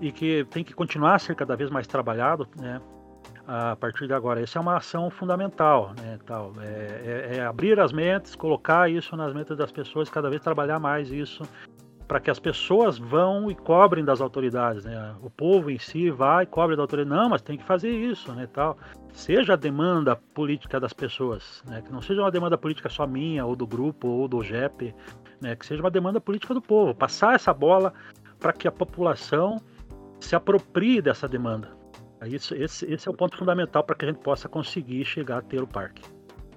e 0.00 0.12
que 0.12 0.44
tem 0.50 0.62
que 0.62 0.72
continuar 0.72 1.16
a 1.16 1.18
ser 1.18 1.34
cada 1.34 1.56
vez 1.56 1.70
mais 1.70 1.86
trabalhado, 1.86 2.46
né? 2.56 2.80
A 3.48 3.74
partir 3.74 4.06
de 4.06 4.12
agora. 4.12 4.42
Essa 4.42 4.58
é 4.58 4.60
uma 4.60 4.76
ação 4.76 5.08
fundamental, 5.08 5.94
né, 5.98 6.18
tal. 6.26 6.52
É, 6.60 6.66
é, 6.66 7.36
é, 7.36 7.46
abrir 7.46 7.80
as 7.80 7.92
mentes, 7.92 8.36
colocar 8.36 8.90
isso 8.90 9.16
nas 9.16 9.32
mentes 9.32 9.56
das 9.56 9.72
pessoas, 9.72 10.10
cada 10.10 10.28
vez 10.28 10.42
trabalhar 10.42 10.78
mais 10.78 11.10
isso, 11.10 11.42
para 12.06 12.20
que 12.20 12.30
as 12.30 12.38
pessoas 12.38 12.98
vão 12.98 13.50
e 13.50 13.54
cobrem 13.54 14.04
das 14.04 14.20
autoridades, 14.20 14.84
né? 14.84 15.14
O 15.22 15.28
povo 15.28 15.70
em 15.70 15.78
si 15.78 16.10
vai 16.10 16.44
e 16.44 16.46
cobre 16.46 16.76
da 16.76 16.82
autoridade. 16.82 17.18
Não, 17.18 17.28
mas 17.30 17.42
tem 17.42 17.56
que 17.56 17.64
fazer 17.64 17.90
isso, 17.90 18.32
né, 18.32 18.46
tal. 18.52 18.76
Seja 19.12 19.54
a 19.54 19.56
demanda 19.56 20.14
política 20.34 20.78
das 20.78 20.92
pessoas, 20.92 21.62
né, 21.66 21.82
que 21.82 21.90
não 21.90 22.02
seja 22.02 22.20
uma 22.20 22.30
demanda 22.30 22.56
política 22.58 22.88
só 22.90 23.06
minha, 23.06 23.46
ou 23.46 23.56
do 23.56 23.66
grupo, 23.66 24.08
ou 24.08 24.28
do 24.28 24.42
JEP, 24.42 24.94
né, 25.40 25.56
que 25.56 25.64
seja 25.64 25.82
uma 25.82 25.90
demanda 25.90 26.20
política 26.20 26.52
do 26.52 26.60
povo. 26.60 26.94
Passar 26.94 27.34
essa 27.34 27.52
bola 27.52 27.94
para 28.38 28.52
que 28.52 28.68
a 28.68 28.72
população 28.72 29.56
se 30.20 30.36
aproprie 30.36 31.00
dessa 31.00 31.26
demanda. 31.26 31.77
Isso, 32.26 32.54
esse, 32.54 32.84
esse 32.92 33.08
é 33.08 33.10
o 33.10 33.14
ponto 33.14 33.36
fundamental 33.36 33.84
para 33.84 33.94
que 33.94 34.04
a 34.04 34.08
gente 34.08 34.20
possa 34.20 34.48
conseguir 34.48 35.04
chegar 35.04 35.38
a 35.38 35.42
ter 35.42 35.62
o 35.62 35.66
parque. 35.66 36.02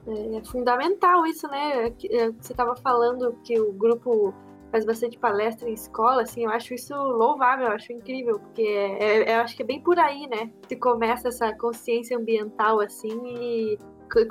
É, 0.07 0.37
é 0.37 0.43
fundamental 0.43 1.25
isso, 1.25 1.47
né? 1.47 1.87
É, 1.87 2.31
você 2.31 2.53
estava 2.53 2.75
falando 2.75 3.37
que 3.43 3.59
o 3.59 3.71
grupo 3.71 4.33
faz 4.71 4.85
bastante 4.85 5.19
palestra 5.19 5.69
em 5.69 5.73
escola, 5.73 6.21
assim, 6.21 6.45
eu 6.45 6.49
acho 6.49 6.73
isso 6.73 6.95
louvável, 6.95 7.67
eu 7.67 7.73
acho 7.73 7.91
incrível, 7.91 8.39
porque 8.39 8.61
é, 8.61 9.29
é, 9.29 9.35
eu 9.35 9.41
acho 9.41 9.55
que 9.55 9.63
é 9.63 9.65
bem 9.65 9.81
por 9.81 9.99
aí, 9.99 10.27
né? 10.27 10.49
Se 10.67 10.77
começa 10.77 11.27
essa 11.27 11.53
consciência 11.57 12.17
ambiental, 12.17 12.79
assim, 12.79 13.19
e 13.25 13.77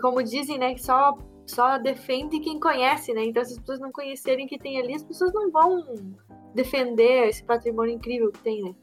como 0.00 0.22
dizem, 0.22 0.58
né, 0.58 0.74
que 0.74 0.82
só, 0.82 1.16
só 1.46 1.78
defende 1.78 2.40
quem 2.40 2.58
conhece, 2.58 3.12
né? 3.12 3.24
Então, 3.24 3.44
se 3.44 3.52
as 3.52 3.58
pessoas 3.58 3.80
não 3.80 3.92
conhecerem 3.92 4.46
que 4.46 4.58
tem 4.58 4.80
ali, 4.80 4.94
as 4.94 5.04
pessoas 5.04 5.32
não 5.32 5.50
vão 5.50 5.84
defender 6.54 7.28
esse 7.28 7.44
patrimônio 7.44 7.94
incrível 7.94 8.32
que 8.32 8.40
tem, 8.40 8.62
né? 8.62 8.74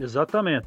Exatamente. 0.00 0.66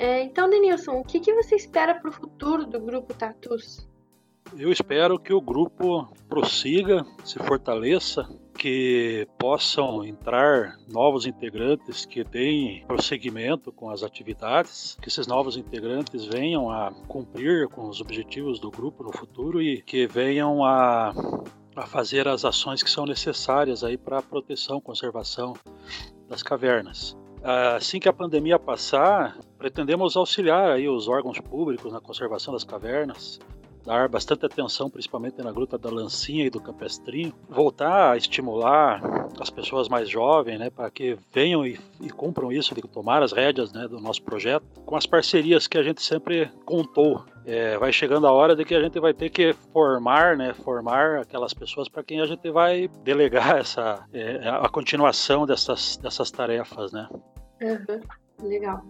É, 0.00 0.22
então, 0.22 0.48
Denilson, 0.48 0.92
o 0.92 1.04
que, 1.04 1.20
que 1.20 1.30
você 1.34 1.54
espera 1.54 1.94
para 1.94 2.08
o 2.08 2.12
futuro 2.12 2.64
do 2.64 2.80
grupo 2.80 3.12
Tatus? 3.12 3.86
Eu 4.56 4.72
espero 4.72 5.18
que 5.18 5.30
o 5.30 5.42
grupo 5.42 6.08
prossiga, 6.26 7.04
se 7.22 7.38
fortaleça, 7.40 8.26
que 8.54 9.28
possam 9.38 10.02
entrar 10.02 10.78
novos 10.88 11.26
integrantes 11.26 12.06
que 12.06 12.24
deem 12.24 12.82
prosseguimento 12.86 13.70
com 13.70 13.90
as 13.90 14.02
atividades, 14.02 14.96
que 15.02 15.08
esses 15.08 15.26
novos 15.26 15.58
integrantes 15.58 16.24
venham 16.24 16.70
a 16.70 16.90
cumprir 17.06 17.68
com 17.68 17.86
os 17.86 18.00
objetivos 18.00 18.58
do 18.58 18.70
grupo 18.70 19.04
no 19.04 19.12
futuro 19.12 19.60
e 19.60 19.82
que 19.82 20.06
venham 20.06 20.64
a 20.64 21.12
a 21.76 21.86
fazer 21.86 22.26
as 22.26 22.44
ações 22.44 22.82
que 22.82 22.90
são 22.90 23.04
necessárias 23.04 23.84
aí 23.84 23.96
para 23.96 24.18
a 24.18 24.22
proteção, 24.22 24.80
conservação 24.80 25.54
das 26.26 26.42
cavernas. 26.42 27.16
Assim 27.42 27.98
que 27.98 28.08
a 28.08 28.12
pandemia 28.12 28.58
passar, 28.58 29.38
pretendemos 29.56 30.16
auxiliar 30.16 30.72
aí 30.72 30.88
os 30.88 31.08
órgãos 31.08 31.40
públicos 31.40 31.92
na 31.92 32.00
conservação 32.00 32.52
das 32.52 32.64
cavernas, 32.64 33.40
dar 33.84 34.08
bastante 34.08 34.46
atenção, 34.46 34.90
principalmente 34.90 35.42
na 35.42 35.52
Gruta 35.52 35.78
da 35.78 35.90
Lancinha 35.90 36.46
e 36.46 36.50
do 36.50 36.60
Campestrinho, 36.60 37.34
voltar 37.48 38.12
a 38.12 38.16
estimular 38.16 39.00
as 39.40 39.50
pessoas 39.50 39.88
mais 39.88 40.08
jovens, 40.08 40.58
né, 40.58 40.70
para 40.70 40.90
que 40.90 41.16
venham 41.32 41.66
e, 41.66 41.78
e, 42.00 42.10
cumpram 42.10 42.52
isso, 42.52 42.74
de 42.74 42.82
tomar 42.82 43.22
as 43.22 43.32
rédeas 43.32 43.72
né, 43.72 43.86
do 43.88 44.00
nosso 44.00 44.22
projeto, 44.22 44.64
com 44.84 44.96
as 44.96 45.06
parcerias 45.06 45.66
que 45.66 45.78
a 45.78 45.82
gente 45.82 46.02
sempre 46.02 46.50
contou. 46.64 47.24
É, 47.46 47.78
vai 47.78 47.92
chegando 47.92 48.26
a 48.26 48.32
hora 48.32 48.54
de 48.54 48.64
que 48.64 48.74
a 48.74 48.82
gente 48.82 49.00
vai 49.00 49.14
ter 49.14 49.30
que 49.30 49.54
formar, 49.72 50.36
né, 50.36 50.52
formar 50.52 51.20
aquelas 51.20 51.54
pessoas 51.54 51.88
para 51.88 52.02
quem 52.02 52.20
a 52.20 52.26
gente 52.26 52.50
vai 52.50 52.88
delegar 53.02 53.56
essa, 53.58 54.04
é, 54.12 54.48
a 54.48 54.68
continuação 54.68 55.46
dessas, 55.46 55.96
dessas 55.96 56.30
tarefas, 56.30 56.92
né. 56.92 57.08
Uhum. 57.62 58.48
Legal. 58.48 58.82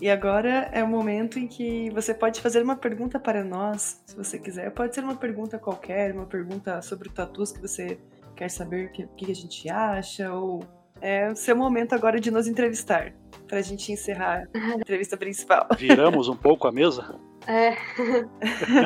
E 0.00 0.08
agora 0.08 0.70
é 0.72 0.82
o 0.82 0.86
momento 0.86 1.38
em 1.38 1.48
que 1.48 1.90
você 1.90 2.14
pode 2.14 2.40
fazer 2.40 2.62
uma 2.62 2.76
pergunta 2.76 3.18
para 3.18 3.42
nós, 3.42 4.00
se 4.06 4.16
você 4.16 4.38
quiser. 4.38 4.70
Pode 4.70 4.94
ser 4.94 5.02
uma 5.02 5.16
pergunta 5.16 5.58
qualquer, 5.58 6.14
uma 6.14 6.26
pergunta 6.26 6.80
sobre 6.82 7.08
o 7.08 7.12
tatus 7.12 7.50
que 7.50 7.60
você 7.60 7.98
quer 8.36 8.48
saber 8.48 8.86
o 8.86 8.92
que, 8.92 9.06
que, 9.16 9.32
a 9.32 9.34
gente 9.34 9.68
acha, 9.68 10.32
ou 10.32 10.62
é 11.00 11.28
o 11.28 11.34
seu 11.34 11.56
momento 11.56 11.94
agora 11.94 12.20
de 12.20 12.30
nos 12.30 12.46
entrevistar, 12.46 13.12
para 13.48 13.58
a 13.58 13.62
gente 13.62 13.90
encerrar 13.90 14.48
a 14.54 14.74
entrevista 14.76 15.16
principal. 15.16 15.66
Viramos 15.76 16.28
um 16.28 16.36
pouco 16.36 16.68
a 16.68 16.72
mesa? 16.72 17.18
É. 17.48 17.74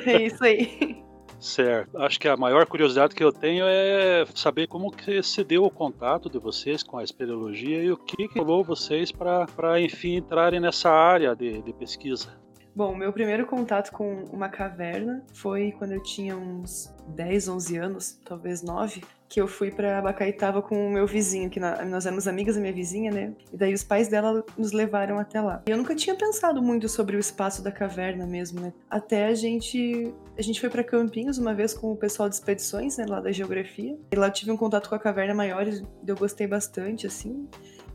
é 0.10 0.22
isso 0.22 0.42
aí. 0.42 1.04
Certo. 1.42 1.98
Acho 1.98 2.20
que 2.20 2.28
a 2.28 2.36
maior 2.36 2.64
curiosidade 2.66 3.16
que 3.16 3.24
eu 3.24 3.32
tenho 3.32 3.64
é 3.66 4.24
saber 4.32 4.68
como 4.68 4.92
que 4.92 5.20
se 5.24 5.42
deu 5.42 5.64
o 5.64 5.70
contato 5.70 6.30
de 6.30 6.38
vocês 6.38 6.84
com 6.84 6.96
a 6.96 7.02
espeleologia 7.02 7.82
e 7.82 7.90
o 7.90 7.96
que, 7.96 8.28
que 8.28 8.38
levou 8.38 8.62
vocês 8.62 9.10
para, 9.10 9.80
enfim, 9.80 10.14
entrarem 10.14 10.60
nessa 10.60 10.88
área 10.88 11.34
de, 11.34 11.60
de 11.60 11.72
pesquisa. 11.72 12.40
Bom, 12.74 12.94
meu 12.94 13.12
primeiro 13.12 13.46
contato 13.46 13.92
com 13.92 14.24
uma 14.32 14.48
caverna 14.48 15.22
foi 15.34 15.72
quando 15.72 15.92
eu 15.92 16.02
tinha 16.02 16.36
uns 16.36 16.92
10, 17.08 17.48
11 17.48 17.76
anos, 17.76 18.20
talvez 18.24 18.62
9 18.62 19.02
que 19.32 19.40
eu 19.40 19.48
fui 19.48 19.70
para 19.70 20.02
Bacaitava 20.02 20.60
com 20.60 20.88
o 20.88 20.90
meu 20.90 21.06
vizinho, 21.06 21.48
que 21.48 21.58
nós 21.58 22.04
éramos 22.04 22.28
amigas 22.28 22.56
da 22.56 22.60
minha 22.60 22.72
vizinha, 22.72 23.10
né? 23.10 23.32
E 23.50 23.56
daí 23.56 23.72
os 23.72 23.82
pais 23.82 24.06
dela 24.06 24.44
nos 24.58 24.72
levaram 24.72 25.18
até 25.18 25.40
lá. 25.40 25.62
E 25.66 25.70
eu 25.70 25.78
nunca 25.78 25.94
tinha 25.94 26.14
pensado 26.14 26.62
muito 26.62 26.86
sobre 26.86 27.16
o 27.16 27.18
espaço 27.18 27.64
da 27.64 27.72
caverna 27.72 28.26
mesmo, 28.26 28.60
né? 28.60 28.74
Até 28.90 29.28
a 29.28 29.34
gente 29.34 30.12
a 30.36 30.42
gente 30.42 30.60
foi 30.60 30.68
para 30.68 30.84
Campinhos 30.84 31.38
uma 31.38 31.54
vez 31.54 31.72
com 31.72 31.92
o 31.92 31.96
pessoal 31.96 32.28
de 32.28 32.34
expedições, 32.34 32.98
né, 32.98 33.06
lá 33.08 33.20
da 33.20 33.32
geografia. 33.32 33.98
E 34.12 34.16
lá 34.16 34.26
eu 34.26 34.32
tive 34.32 34.50
um 34.50 34.56
contato 34.56 34.90
com 34.90 34.94
a 34.94 34.98
caverna 34.98 35.32
maior 35.32 35.66
e 35.66 35.82
eu 36.06 36.14
gostei 36.14 36.46
bastante 36.46 37.06
assim. 37.06 37.48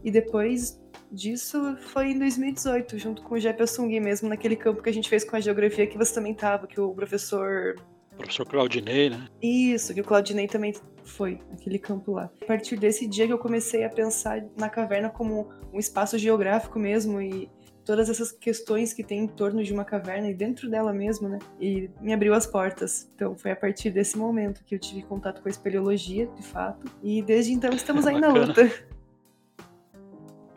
E 0.03 0.09
depois 0.09 0.81
disso 1.11 1.77
foi 1.93 2.11
em 2.11 2.19
2018, 2.19 2.97
junto 2.97 3.21
com 3.21 3.35
o 3.35 3.39
Jefferson 3.39 3.87
Gui 3.87 3.99
mesmo, 3.99 4.29
naquele 4.29 4.55
campo 4.55 4.81
que 4.81 4.89
a 4.89 4.93
gente 4.93 5.09
fez 5.09 5.23
com 5.23 5.35
a 5.35 5.39
geografia 5.39 5.87
que 5.87 5.97
você 5.97 6.13
também 6.13 6.33
tava, 6.33 6.67
que 6.67 6.79
o 6.79 6.93
professor 6.93 7.75
Professor 8.17 8.45
Claudinei, 8.47 9.11
né? 9.11 9.27
Isso, 9.41 9.93
que 9.93 10.01
o 10.01 10.03
Claudinei 10.03 10.47
também 10.47 10.73
foi, 11.03 11.39
aquele 11.53 11.77
campo 11.77 12.13
lá. 12.13 12.29
A 12.41 12.45
partir 12.45 12.75
desse 12.75 13.07
dia 13.07 13.27
que 13.27 13.33
eu 13.33 13.37
comecei 13.37 13.83
a 13.83 13.89
pensar 13.89 14.43
na 14.57 14.69
caverna 14.69 15.09
como 15.09 15.49
um 15.71 15.77
espaço 15.77 16.17
geográfico 16.17 16.79
mesmo 16.79 17.21
e 17.21 17.49
todas 17.85 18.09
essas 18.09 18.33
questões 18.33 18.91
que 18.91 19.01
tem 19.01 19.19
em 19.19 19.27
torno 19.27 19.63
de 19.63 19.71
uma 19.71 19.85
caverna 19.85 20.29
e 20.29 20.33
dentro 20.33 20.69
dela 20.69 20.91
mesmo, 20.91 21.29
né? 21.29 21.39
E 21.59 21.89
me 22.01 22.11
abriu 22.11 22.33
as 22.33 22.45
portas. 22.45 23.09
Então 23.15 23.37
foi 23.37 23.51
a 23.51 23.55
partir 23.55 23.91
desse 23.91 24.17
momento 24.17 24.61
que 24.65 24.75
eu 24.75 24.79
tive 24.79 25.03
contato 25.03 25.41
com 25.41 25.47
a 25.47 25.51
espeleologia, 25.51 26.27
de 26.27 26.43
fato. 26.43 26.91
E 27.01 27.21
desde 27.21 27.53
então 27.53 27.69
estamos 27.71 28.05
aí 28.05 28.19
na 28.19 28.27
luta. 28.27 28.69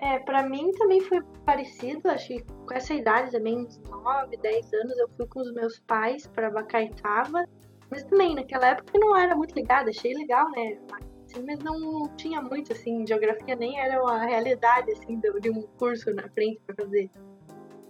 É, 0.02 0.18
pra 0.18 0.42
mim 0.42 0.72
também 0.72 1.00
foi 1.02 1.20
parecido, 1.44 2.08
acho 2.08 2.28
que 2.28 2.42
com 2.42 2.72
essa 2.72 2.94
idade 2.94 3.32
também, 3.32 3.58
uns 3.58 3.78
9, 3.78 4.34
10 4.34 4.72
anos, 4.72 4.98
eu 4.98 5.08
fui 5.10 5.26
com 5.26 5.40
os 5.40 5.52
meus 5.52 5.78
pais 5.80 6.26
pra 6.26 6.50
Bacaitava. 6.50 7.44
Mas 7.90 8.04
também, 8.04 8.34
naquela 8.34 8.68
época 8.68 8.98
não 8.98 9.14
era 9.14 9.36
muito 9.36 9.54
ligada, 9.54 9.90
achei 9.90 10.14
legal, 10.14 10.50
né? 10.52 10.78
Assim, 11.26 11.44
mas 11.46 11.58
não 11.58 12.08
tinha 12.16 12.40
muito, 12.40 12.72
assim, 12.72 13.06
geografia 13.06 13.54
nem 13.56 13.78
era 13.78 14.02
uma 14.02 14.24
realidade, 14.24 14.90
assim, 14.92 15.18
de 15.18 15.50
um 15.50 15.62
curso 15.78 16.14
na 16.14 16.26
frente 16.30 16.60
pra 16.66 16.74
fazer. 16.76 17.10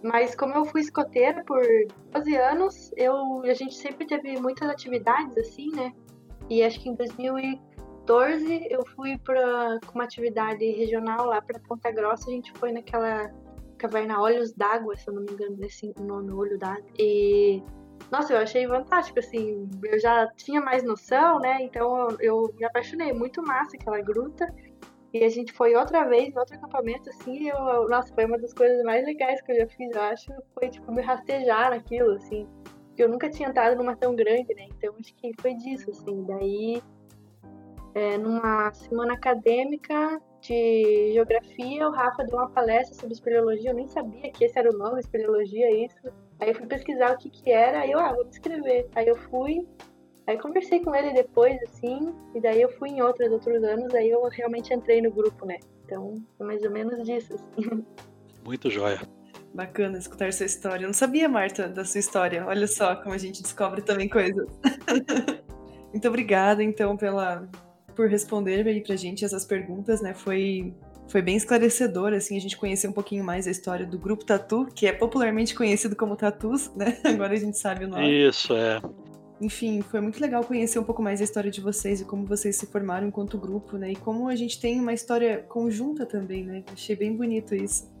Mas 0.03 0.35
como 0.35 0.53
eu 0.55 0.65
fui 0.65 0.81
escoteira 0.81 1.43
por 1.45 1.61
12 2.11 2.35
anos, 2.35 2.91
eu, 2.97 3.41
a 3.43 3.53
gente 3.53 3.75
sempre 3.75 4.05
teve 4.05 4.37
muitas 4.41 4.67
atividades, 4.67 5.37
assim, 5.37 5.69
né? 5.73 5.93
E 6.49 6.61
acho 6.63 6.81
que 6.81 6.89
em 6.89 6.95
2000 6.95 7.37
2014 8.05 8.67
eu 8.69 8.85
fui 8.95 9.17
para 9.17 9.79
uma 9.93 10.03
atividade 10.03 10.65
regional 10.71 11.25
lá 11.25 11.41
para 11.41 11.59
Ponta 11.59 11.91
Grossa. 11.91 12.29
A 12.29 12.33
gente 12.33 12.51
foi 12.53 12.71
naquela 12.71 13.31
caverna 13.77 14.19
Olhos 14.19 14.53
d'Água, 14.53 14.95
se 14.95 15.07
eu 15.07 15.13
não 15.13 15.23
me 15.23 15.31
engano, 15.31 15.55
desse 15.57 15.93
nome, 15.99 16.31
Olho 16.31 16.57
d'Água. 16.57 16.85
E 16.97 17.63
nossa, 18.11 18.33
eu 18.33 18.39
achei 18.39 18.67
fantástico, 18.67 19.19
assim, 19.19 19.69
eu 19.83 19.99
já 19.99 20.27
tinha 20.35 20.59
mais 20.59 20.83
noção, 20.83 21.39
né? 21.39 21.61
Então 21.61 22.09
eu, 22.19 22.53
me 22.57 22.65
apaixonei, 22.65 23.13
muito 23.13 23.41
massa 23.41 23.77
aquela 23.77 24.01
gruta. 24.01 24.53
E 25.13 25.23
a 25.23 25.29
gente 25.29 25.51
foi 25.51 25.75
outra 25.75 26.05
vez 26.05 26.33
em 26.33 26.39
outro 26.39 26.55
acampamento, 26.55 27.09
assim, 27.09 27.49
eu, 27.49 27.87
nossa, 27.89 28.13
foi 28.13 28.25
uma 28.25 28.37
das 28.37 28.53
coisas 28.53 28.81
mais 28.83 29.05
legais 29.05 29.41
que 29.41 29.51
eu 29.51 29.57
já 29.57 29.67
fiz, 29.67 29.93
eu 29.93 30.01
acho, 30.01 30.31
foi, 30.53 30.69
tipo, 30.69 30.89
me 30.89 31.01
rastejar 31.01 31.71
naquilo, 31.71 32.13
assim, 32.13 32.47
eu 32.97 33.09
nunca 33.09 33.29
tinha 33.29 33.49
entrado 33.49 33.75
numa 33.75 33.93
tão 33.93 34.15
grande, 34.15 34.53
né, 34.55 34.67
então 34.69 34.95
acho 34.97 35.13
que 35.15 35.33
foi 35.41 35.53
disso, 35.55 35.89
assim, 35.89 36.23
daí 36.23 36.81
é, 37.93 38.17
numa 38.17 38.71
semana 38.73 39.13
acadêmica 39.13 40.21
de 40.41 41.13
geografia, 41.13 41.87
o 41.87 41.91
Rafa 41.91 42.23
deu 42.23 42.37
uma 42.37 42.49
palestra 42.49 42.95
sobre 42.95 43.13
espeleologia, 43.13 43.71
eu 43.71 43.75
nem 43.75 43.87
sabia 43.87 44.31
que 44.31 44.43
esse 44.43 44.57
era 44.57 44.69
o 44.69 44.77
nome, 44.77 44.99
espeleologia, 44.99 45.85
isso. 45.85 46.11
Aí 46.39 46.49
eu 46.49 46.55
fui 46.55 46.65
pesquisar 46.65 47.11
o 47.13 47.17
que 47.17 47.29
que 47.29 47.51
era, 47.51 47.81
aí 47.81 47.91
eu, 47.91 47.99
ah, 47.99 48.13
vou 48.13 48.23
me 48.23 48.29
inscrever. 48.29 48.87
Aí 48.95 49.07
eu 49.07 49.15
fui, 49.15 49.67
aí 50.25 50.37
conversei 50.39 50.79
com 50.79 50.95
ele 50.95 51.13
depois, 51.13 51.61
assim, 51.63 52.13
e 52.33 52.41
daí 52.41 52.61
eu 52.61 52.69
fui 52.69 52.89
em 52.89 53.01
outros, 53.01 53.31
outros 53.31 53.63
anos, 53.63 53.93
aí 53.93 54.09
eu 54.09 54.23
realmente 54.29 54.73
entrei 54.73 55.01
no 55.01 55.11
grupo, 55.11 55.45
né? 55.45 55.59
Então, 55.85 56.15
foi 56.37 56.47
mais 56.47 56.63
ou 56.63 56.71
menos 56.71 57.05
disso, 57.05 57.35
assim. 57.35 57.85
Muito 58.43 58.69
jóia. 58.69 59.01
Bacana 59.53 59.97
escutar 59.97 60.31
sua 60.31 60.45
história. 60.45 60.85
Eu 60.85 60.87
não 60.87 60.93
sabia, 60.93 61.27
Marta, 61.27 61.67
da 61.67 61.83
sua 61.83 61.99
história. 61.99 62.45
Olha 62.47 62.65
só 62.65 62.95
como 62.95 63.13
a 63.13 63.17
gente 63.17 63.43
descobre 63.43 63.81
também 63.81 64.07
coisas. 64.07 64.47
Muito 65.91 66.07
obrigada, 66.07 66.63
então, 66.63 66.95
pela, 66.95 67.45
por 67.95 68.07
responder 68.09 68.67
aí 68.67 68.81
pra 68.81 68.95
gente 68.95 69.23
essas 69.25 69.45
perguntas, 69.45 70.01
né? 70.01 70.13
Foi 70.13 70.73
foi 71.07 71.21
bem 71.21 71.35
esclarecedor, 71.35 72.13
assim, 72.13 72.37
a 72.37 72.39
gente 72.39 72.55
conhecer 72.55 72.87
um 72.87 72.93
pouquinho 72.93 73.21
mais 73.21 73.45
a 73.45 73.51
história 73.51 73.85
do 73.85 73.99
grupo 73.99 74.23
Tatu, 74.23 74.65
que 74.73 74.87
é 74.87 74.93
popularmente 74.93 75.53
conhecido 75.53 75.93
como 75.93 76.15
Tatus, 76.15 76.71
né? 76.73 76.97
Agora 77.03 77.33
a 77.33 77.37
gente 77.37 77.57
sabe 77.57 77.83
o 77.83 77.89
nome. 77.89 78.29
Isso, 78.29 78.53
é. 78.53 78.81
Enfim, 79.41 79.81
foi 79.81 79.99
muito 79.99 80.21
legal 80.21 80.41
conhecer 80.43 80.79
um 80.79 80.83
pouco 80.83 81.01
mais 81.01 81.19
a 81.19 81.23
história 81.25 81.51
de 81.51 81.59
vocês 81.59 81.99
e 81.99 82.05
como 82.05 82.25
vocês 82.25 82.55
se 82.55 82.67
formaram 82.67 83.07
enquanto 83.07 83.37
grupo, 83.37 83.77
né? 83.77 83.91
E 83.91 83.95
como 83.95 84.29
a 84.29 84.35
gente 84.35 84.59
tem 84.61 84.79
uma 84.79 84.93
história 84.93 85.43
conjunta 85.49 86.05
também, 86.05 86.45
né? 86.45 86.63
Achei 86.71 86.95
bem 86.95 87.13
bonito 87.13 87.53
isso. 87.55 87.91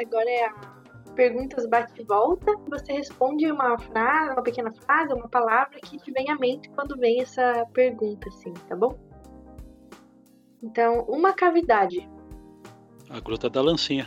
Agora 0.00 0.28
é 0.28 0.46
a 0.46 0.54
perguntas 1.14 1.66
bate-volta. 1.66 2.52
Você 2.68 2.92
responde 2.92 3.50
uma 3.50 3.78
frase, 3.78 4.32
uma 4.32 4.42
pequena 4.42 4.72
frase, 4.72 5.12
uma 5.12 5.28
palavra 5.28 5.78
que 5.80 5.98
te 5.98 6.10
vem 6.12 6.30
à 6.30 6.36
mente 6.36 6.68
quando 6.70 6.96
vem 6.96 7.20
essa 7.20 7.66
pergunta, 7.72 8.28
assim, 8.28 8.52
tá 8.68 8.76
bom? 8.76 8.98
Então, 10.62 11.04
uma 11.08 11.32
cavidade. 11.32 12.08
A 13.08 13.20
gruta 13.20 13.50
da 13.50 13.60
lancinha. 13.60 14.06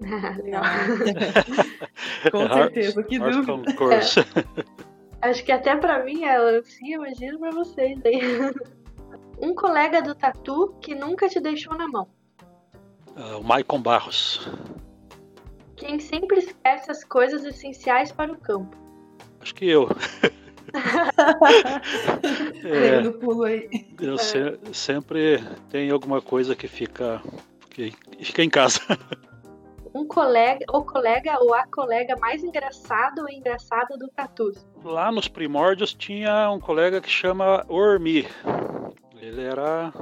Legal. 0.42 0.62
Com 2.30 2.52
certeza, 2.52 3.02
que 3.02 3.18
dúvida. 3.18 3.52
É. 3.94 5.28
Acho 5.28 5.44
que 5.44 5.52
até 5.52 5.76
pra 5.76 6.04
mim 6.04 6.24
é 6.24 6.38
lancinha, 6.38 6.96
imagino 6.96 7.38
pra 7.38 7.50
vocês 7.50 7.98
aí. 8.04 8.20
Um 9.40 9.56
colega 9.56 10.00
do 10.00 10.14
tatu 10.14 10.72
que 10.80 10.94
nunca 10.94 11.28
te 11.28 11.40
deixou 11.40 11.76
na 11.76 11.88
mão. 11.88 12.06
Uh, 13.16 13.38
o 13.40 13.42
Maicon 13.42 13.82
Barros. 13.82 14.48
Quem 15.82 15.98
sempre 15.98 16.38
esquece 16.38 16.92
as 16.92 17.02
coisas 17.02 17.44
essenciais 17.44 18.12
para 18.12 18.30
o 18.30 18.36
campo? 18.36 18.76
Acho 19.40 19.52
que 19.52 19.68
eu. 19.68 19.88
é, 22.62 23.10
pulo 23.10 23.42
aí. 23.42 23.68
Eu 24.00 24.14
é. 24.14 24.18
se, 24.18 24.60
sempre 24.72 25.42
tem 25.70 25.90
alguma 25.90 26.22
coisa 26.22 26.54
que 26.54 26.68
fica 26.68 27.20
fiquei 27.68 28.44
em 28.44 28.48
casa. 28.50 28.78
Um 29.94 30.06
colega, 30.06 30.64
o 30.72 30.82
colega 30.82 31.38
ou 31.38 31.52
a 31.52 31.66
colega 31.66 32.16
mais 32.16 32.42
engraçado 32.42 33.18
ou 33.18 33.28
engraçada 33.28 33.94
do 33.98 34.08
Tatus? 34.08 34.66
Lá 34.82 35.12
nos 35.12 35.28
primórdios 35.28 35.92
tinha 35.92 36.50
um 36.50 36.58
colega 36.58 36.98
que 36.98 37.10
chama 37.10 37.62
Ormi. 37.68 38.26
Ele 39.20 39.42
era, 39.42 39.92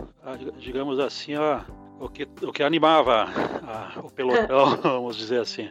digamos 0.58 1.00
assim, 1.00 1.34
ó, 1.34 1.62
o, 2.00 2.08
que, 2.08 2.26
o 2.42 2.50
que 2.50 2.62
animava 2.62 3.26
a, 3.62 4.00
o 4.00 4.10
pelotão, 4.10 4.76
vamos 4.82 5.16
dizer 5.16 5.42
assim. 5.42 5.70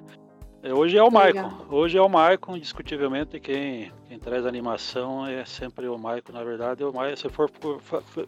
É, 0.61 0.73
hoje 0.73 0.97
é 0.97 1.03
o 1.03 1.09
Maicon. 1.09 1.65
Hoje 1.69 1.97
é 1.97 2.01
o 2.01 2.09
Maicon, 2.09 2.55
indiscutivelmente, 2.55 3.39
quem, 3.39 3.91
quem 4.07 4.19
traz 4.19 4.45
animação 4.45 5.25
é 5.25 5.43
sempre 5.45 5.87
o 5.87 5.97
Maicon. 5.97 6.33
Na 6.33 6.43
verdade, 6.43 6.83
o 6.83 6.93
Maicon, 6.93 7.15
se 7.15 7.29
for 7.29 7.49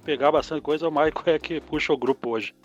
pegar 0.04 0.32
bastante 0.32 0.62
coisa, 0.62 0.88
o 0.88 0.92
Maicon 0.92 1.24
é 1.26 1.38
que 1.38 1.62
puxa 1.62 1.94
o 1.94 1.98
grupo 1.98 2.32
hoje. 2.32 2.56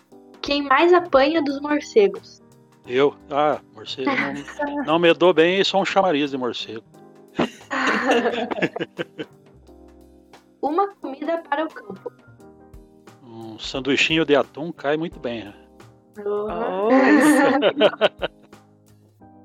Quem 0.41 0.63
mais 0.63 0.93
apanha 0.93 1.41
dos 1.41 1.59
morcegos? 1.59 2.41
Eu? 2.87 3.13
Ah, 3.29 3.59
morcego 3.75 4.09
não, 4.09 4.83
não 4.85 4.99
me 4.99 5.13
dou 5.13 5.33
bem 5.33 5.59
e 5.59 5.65
sou 5.65 5.81
um 5.81 5.85
chamariz 5.85 6.31
de 6.31 6.37
morcego. 6.37 6.83
Uma 10.61 10.87
comida 10.95 11.43
para 11.49 11.65
o 11.65 11.67
campo. 11.67 12.26
Um 13.27 13.59
sanduichinho 13.59 14.23
de 14.25 14.35
atum 14.35 14.71
cai 14.71 14.95
muito 14.95 15.19
bem. 15.19 15.43
Né? 15.45 15.53
Oh. 16.25 16.89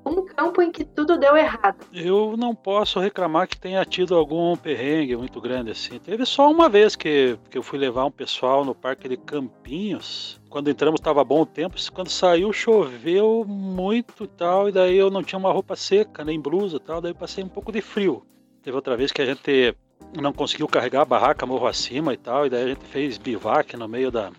um 0.05 0.25
campo 0.25 0.61
em 0.61 0.71
que 0.71 0.83
tudo 0.83 1.17
deu 1.17 1.35
errado. 1.35 1.85
Eu 1.93 2.35
não 2.37 2.55
posso 2.55 2.99
reclamar 2.99 3.47
que 3.47 3.57
tenha 3.57 3.83
tido 3.85 4.15
algum 4.15 4.55
perrengue 4.55 5.15
muito 5.15 5.39
grande 5.41 5.71
assim. 5.71 5.99
Teve 5.99 6.25
só 6.25 6.49
uma 6.49 6.69
vez 6.69 6.95
que, 6.95 7.37
que 7.49 7.57
eu 7.57 7.63
fui 7.63 7.77
levar 7.79 8.05
um 8.05 8.11
pessoal 8.11 8.63
no 8.65 8.75
Parque 8.75 9.07
de 9.07 9.17
Campinhos. 9.17 10.41
Quando 10.49 10.69
entramos 10.69 10.99
estava 10.99 11.23
bom 11.23 11.41
o 11.41 11.45
tempo, 11.45 11.75
quando 11.91 12.09
saiu 12.09 12.53
choveu 12.53 13.43
muito 13.47 14.25
e 14.25 14.27
tal, 14.27 14.69
e 14.69 14.71
daí 14.71 14.95
eu 14.95 15.09
não 15.09 15.23
tinha 15.23 15.39
uma 15.39 15.51
roupa 15.51 15.75
seca, 15.75 16.23
nem 16.23 16.39
blusa 16.39 16.77
e 16.77 16.79
tal, 16.79 17.01
daí 17.01 17.13
passei 17.13 17.43
um 17.43 17.49
pouco 17.49 17.71
de 17.71 17.81
frio. 17.81 18.23
Teve 18.61 18.75
outra 18.75 18.95
vez 18.95 19.11
que 19.11 19.21
a 19.21 19.25
gente 19.25 19.75
não 20.21 20.33
conseguiu 20.33 20.67
carregar 20.67 21.01
a 21.01 21.05
barraca 21.05 21.45
morro 21.45 21.67
acima 21.67 22.13
e 22.13 22.17
tal, 22.17 22.45
e 22.45 22.49
daí 22.49 22.63
a 22.63 22.67
gente 22.67 22.85
fez 22.85 23.17
bivac 23.17 23.75
no 23.75 23.87
meio 23.87 24.11
da, 24.11 24.31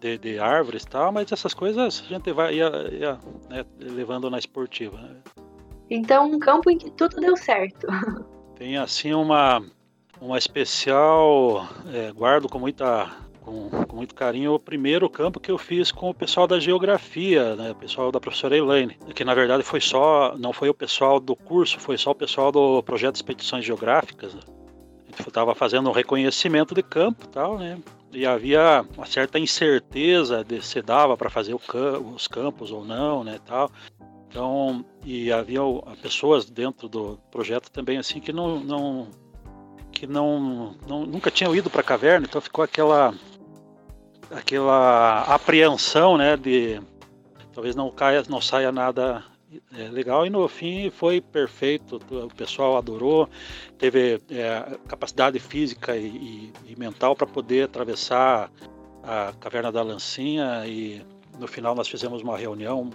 de, 0.00 0.18
de 0.18 0.38
árvores 0.38 0.82
e 0.82 0.88
tal, 0.88 1.12
mas 1.12 1.32
essas 1.32 1.54
coisas 1.54 2.02
a 2.04 2.08
gente 2.08 2.32
vai 2.32 2.54
ia, 2.54 2.70
ia 2.92 3.18
né, 3.48 3.64
levando 3.80 4.30
na 4.30 4.38
esportiva. 4.38 4.98
Né? 4.98 5.16
Então, 5.90 6.30
um 6.30 6.38
campo 6.38 6.70
em 6.70 6.78
que 6.78 6.90
tudo 6.90 7.20
deu 7.20 7.36
certo. 7.36 7.86
Tem 8.56 8.76
assim 8.76 9.12
uma, 9.12 9.62
uma 10.20 10.38
especial, 10.38 11.66
é, 11.92 12.12
guardo 12.12 12.48
com 12.48 12.58
muita 12.58 13.10
com, 13.40 13.70
com, 13.70 13.96
muito 13.96 14.12
carinho 14.12 14.54
o 14.54 14.58
primeiro 14.58 15.08
campo 15.08 15.38
que 15.38 15.50
eu 15.50 15.56
fiz 15.56 15.92
com 15.92 16.10
o 16.10 16.14
pessoal 16.14 16.48
da 16.48 16.58
geografia, 16.58 17.54
né, 17.54 17.70
o 17.70 17.74
pessoal 17.76 18.10
da 18.10 18.18
professora 18.18 18.56
Elaine, 18.56 18.98
que 19.14 19.24
na 19.24 19.34
verdade 19.34 19.62
foi 19.62 19.80
só, 19.80 20.36
não 20.36 20.52
foi 20.52 20.68
o 20.68 20.74
pessoal 20.74 21.20
do 21.20 21.36
curso, 21.36 21.78
foi 21.78 21.96
só 21.96 22.10
o 22.10 22.14
pessoal 22.14 22.50
do 22.50 22.82
projeto 22.82 23.12
de 23.12 23.18
expedições 23.18 23.64
geográficas. 23.64 24.34
Né. 24.34 24.40
Estava 25.18 25.54
fazendo 25.54 25.88
um 25.88 25.92
reconhecimento 25.92 26.74
de 26.74 26.82
campo, 26.82 27.26
tal, 27.28 27.58
né? 27.58 27.78
e 28.16 28.24
havia 28.24 28.84
uma 28.96 29.04
certa 29.04 29.38
incerteza 29.38 30.42
de 30.42 30.62
se 30.62 30.80
dava 30.80 31.16
para 31.18 31.28
fazer 31.28 31.54
os 31.54 32.26
campos 32.26 32.72
ou 32.72 32.82
não, 32.82 33.22
né, 33.22 33.38
tal. 33.44 33.70
Então, 34.28 34.84
e 35.04 35.30
havia 35.30 35.60
pessoas 36.00 36.48
dentro 36.48 36.88
do 36.88 37.18
projeto 37.30 37.70
também 37.70 37.98
assim 37.98 38.18
que 38.18 38.32
não, 38.32 38.58
não 38.60 39.08
que 39.92 40.06
não, 40.06 40.74
não 40.88 41.04
nunca 41.04 41.30
tinham 41.30 41.54
ido 41.54 41.68
para 41.68 41.80
a 41.80 41.84
caverna, 41.84 42.26
então 42.26 42.40
ficou 42.40 42.64
aquela 42.64 43.14
aquela 44.30 45.22
apreensão, 45.22 46.16
né, 46.16 46.36
de 46.38 46.80
talvez 47.52 47.76
não 47.76 47.90
caia, 47.90 48.22
não 48.28 48.40
saia 48.40 48.72
nada 48.72 49.22
é, 49.76 49.88
legal 49.88 50.26
e 50.26 50.30
no 50.30 50.46
fim 50.48 50.90
foi 50.90 51.20
perfeito. 51.20 52.00
O 52.10 52.34
pessoal 52.34 52.76
adorou, 52.76 53.28
teve 53.78 54.20
é, 54.30 54.78
capacidade 54.88 55.38
física 55.38 55.96
e, 55.96 56.06
e, 56.06 56.52
e 56.72 56.78
mental 56.78 57.14
para 57.14 57.26
poder 57.26 57.64
atravessar 57.64 58.50
a 59.02 59.32
caverna 59.38 59.70
da 59.70 59.82
Lancinha 59.82 60.66
e 60.66 61.02
no 61.38 61.46
final 61.46 61.74
nós 61.74 61.88
fizemos 61.88 62.22
uma 62.22 62.36
reunião 62.36 62.90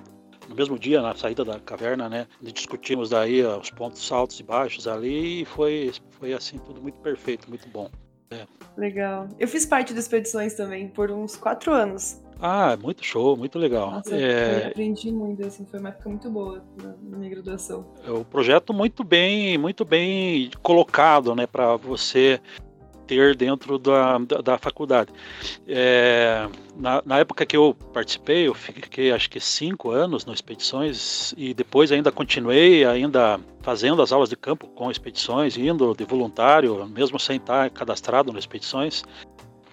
no 0.50 0.56
mesmo 0.56 0.78
dia 0.78 1.02
na 1.02 1.15
saída 1.15 1.45
da 1.45 1.60
caverna, 1.60 2.10
né? 2.10 2.28
Discutimos 2.41 3.10
daí 3.10 3.43
os 3.43 3.69
pontos 3.69 4.12
altos 4.12 4.39
e 4.39 4.43
baixos 4.43 4.88
ali 4.88 5.41
e 5.41 5.45
foi 5.45 5.93
foi 6.12 6.34
assim 6.34 6.58
tudo 6.60 6.82
muito 6.82 7.00
perfeito, 7.00 7.50
muito 7.50 7.67
bom. 7.69 7.89
É. 8.32 8.45
Legal. 8.78 9.28
Eu 9.39 9.47
fiz 9.47 9.65
parte 9.65 9.93
das 9.93 10.06
expedições 10.06 10.54
também 10.54 10.88
por 10.88 11.12
uns 11.12 11.36
quatro 11.36 11.71
anos. 11.74 12.19
Ah, 12.41 12.75
muito 12.82 13.06
show, 13.06 13.38
muito 13.38 13.60
legal. 13.60 13.91
Nossa, 13.91 14.15
é... 14.15 14.67
aprendi 14.67 15.12
muito, 15.12 15.45
assim, 15.45 15.63
foi 15.63 15.80
uma 15.80 15.89
época 15.89 16.10
muito 16.10 16.27
boa 16.27 16.63
na, 16.82 16.95
na 17.04 17.17
minha 17.19 17.30
graduação. 17.30 17.86
É 18.04 18.12
um 18.12 18.23
projeto 18.23 18.73
muito 18.73 19.04
bem, 19.04 19.60
muito 19.60 19.86
bem 19.86 20.49
colocado, 20.63 21.36
né, 21.36 21.45
para 21.45 21.75
você 21.75 22.41
ter 23.06 23.36
dentro 23.36 23.77
da, 23.77 24.17
da, 24.17 24.38
da 24.38 24.58
faculdade. 24.58 25.12
É, 25.67 26.47
na, 26.77 27.04
na, 27.06 27.19
época 27.19 27.45
que 27.45 27.56
eu 27.56 27.75
participei, 27.93 28.47
eu 28.47 28.56
fiquei 28.56 29.12
acho 29.12 29.30
que 29.30 29.39
cinco 29.39 29.91
anos 29.91 30.25
nas 30.25 30.36
expedições 30.36 31.34
e 31.38 31.54
depois 31.54 31.91
ainda 31.91 32.12
continuei 32.12 32.86
ainda 32.86 33.39
fazendo 33.62 34.01
as 34.01 34.12
aulas 34.12 34.30
de 34.30 34.36
campo 34.36 34.65
com 34.67 34.89
expedições, 34.89 35.58
indo 35.58 35.93
de 35.93 36.06
voluntário, 36.06 36.88
mesmo 36.88 37.19
sem 37.19 37.36
estar 37.36 37.69
cadastrado 37.69 38.32
nas 38.32 38.43
expedições 38.43 39.04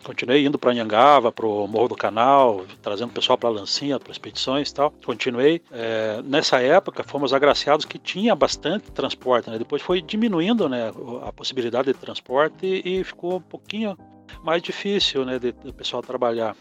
continuei 0.02 0.44
indo 0.44 0.58
para 0.58 0.70
Anhangava, 0.70 1.30
para 1.30 1.46
o 1.46 1.66
Morro 1.66 1.88
do 1.88 1.96
Canal, 1.96 2.64
trazendo 2.82 3.12
pessoal 3.12 3.36
para 3.36 3.48
Lancinha, 3.48 3.98
para 3.98 4.12
expedições 4.12 4.70
e 4.70 4.74
tal. 4.74 4.92
Continuei. 5.04 5.62
É, 5.70 6.20
nessa 6.24 6.60
época, 6.60 7.02
fomos 7.04 7.32
agraciados 7.32 7.84
que 7.84 7.98
tinha 7.98 8.34
bastante 8.34 8.90
transporte. 8.90 9.50
Né? 9.50 9.58
Depois 9.58 9.82
foi 9.82 10.00
diminuindo 10.00 10.68
né, 10.68 10.92
a 11.22 11.32
possibilidade 11.32 11.92
de 11.92 11.98
transporte 11.98 12.66
e, 12.66 13.00
e 13.00 13.04
ficou 13.04 13.36
um 13.36 13.42
pouquinho 13.42 13.96
mais 14.42 14.62
difícil 14.62 15.24
né, 15.24 15.38
de, 15.38 15.52
de 15.52 15.72
pessoal 15.72 16.02
trabalhar. 16.02 16.56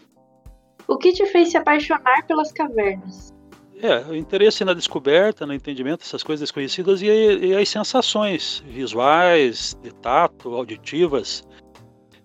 O 0.86 0.96
que 0.96 1.12
te 1.12 1.26
fez 1.26 1.50
se 1.50 1.56
apaixonar 1.56 2.26
pelas 2.26 2.50
cavernas? 2.52 3.32
É, 3.80 4.00
o 4.10 4.16
interesse 4.16 4.64
na 4.64 4.74
descoberta, 4.74 5.46
no 5.46 5.54
entendimento 5.54 6.00
dessas 6.00 6.22
coisas 6.24 6.40
desconhecidas 6.40 7.00
e, 7.00 7.06
e 7.06 7.54
as 7.54 7.68
sensações 7.68 8.64
visuais, 8.66 9.78
de 9.80 9.94
tato, 9.94 10.52
auditivas, 10.54 11.44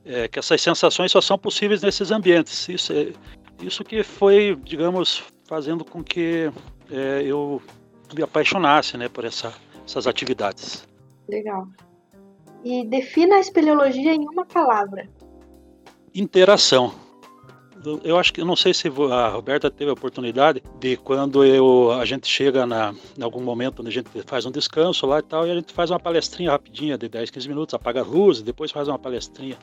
é, 0.06 0.28
que 0.28 0.40
essas 0.40 0.62
sensações 0.62 1.12
só 1.12 1.22
são 1.22 1.38
possíveis 1.38 1.82
nesses 1.82 2.12
ambientes. 2.12 2.68
Isso, 2.70 2.94
é, 2.94 3.14
isso 3.62 3.84
que 3.84 4.04
foi, 4.04 4.58
digamos, 4.64 5.24
fazendo 5.46 5.86
com 5.86 6.04
que 6.04 6.52
é, 6.92 7.24
eu 7.26 7.62
me 8.16 8.24
apaixonasse 8.24 8.98
né, 8.98 9.10
por 9.10 9.26
essa, 9.26 9.54
essas 9.86 10.08
atividades. 10.08 10.88
Legal. 11.28 11.68
E 12.64 12.86
defina 12.86 13.36
a 13.36 13.40
espeleologia 13.40 14.14
em 14.14 14.26
uma 14.28 14.46
palavra. 14.46 15.08
Interação. 16.14 16.94
Eu 18.02 18.18
acho 18.18 18.32
que 18.32 18.40
eu 18.40 18.46
não 18.46 18.56
sei 18.56 18.74
se 18.74 18.88
a 19.12 19.28
Roberta 19.28 19.70
teve 19.70 19.90
a 19.90 19.94
oportunidade 19.94 20.64
de 20.80 20.96
quando 20.96 21.44
eu, 21.44 21.92
a 21.92 22.06
gente 22.06 22.26
chega 22.28 22.66
na, 22.66 22.96
em 23.18 23.22
algum 23.22 23.42
momento 23.42 23.82
onde 23.82 23.90
a 23.90 23.92
gente 23.92 24.10
faz 24.26 24.46
um 24.46 24.52
descanso 24.52 25.06
lá 25.06 25.20
e 25.20 25.22
tal, 25.22 25.46
e 25.46 25.52
a 25.52 25.56
gente 25.56 25.74
faz 25.74 25.92
uma 25.92 26.00
palestrinha 26.00 26.52
rapidinha 26.52 26.98
de 26.98 27.10
10, 27.10 27.30
15 27.30 27.50
minutos, 27.50 27.74
apaga 27.74 28.00
a 28.00 28.06
luz 28.06 28.40
e 28.40 28.44
depois 28.44 28.72
faz 28.72 28.88
uma 28.88 28.98
palestrinha. 28.98 29.58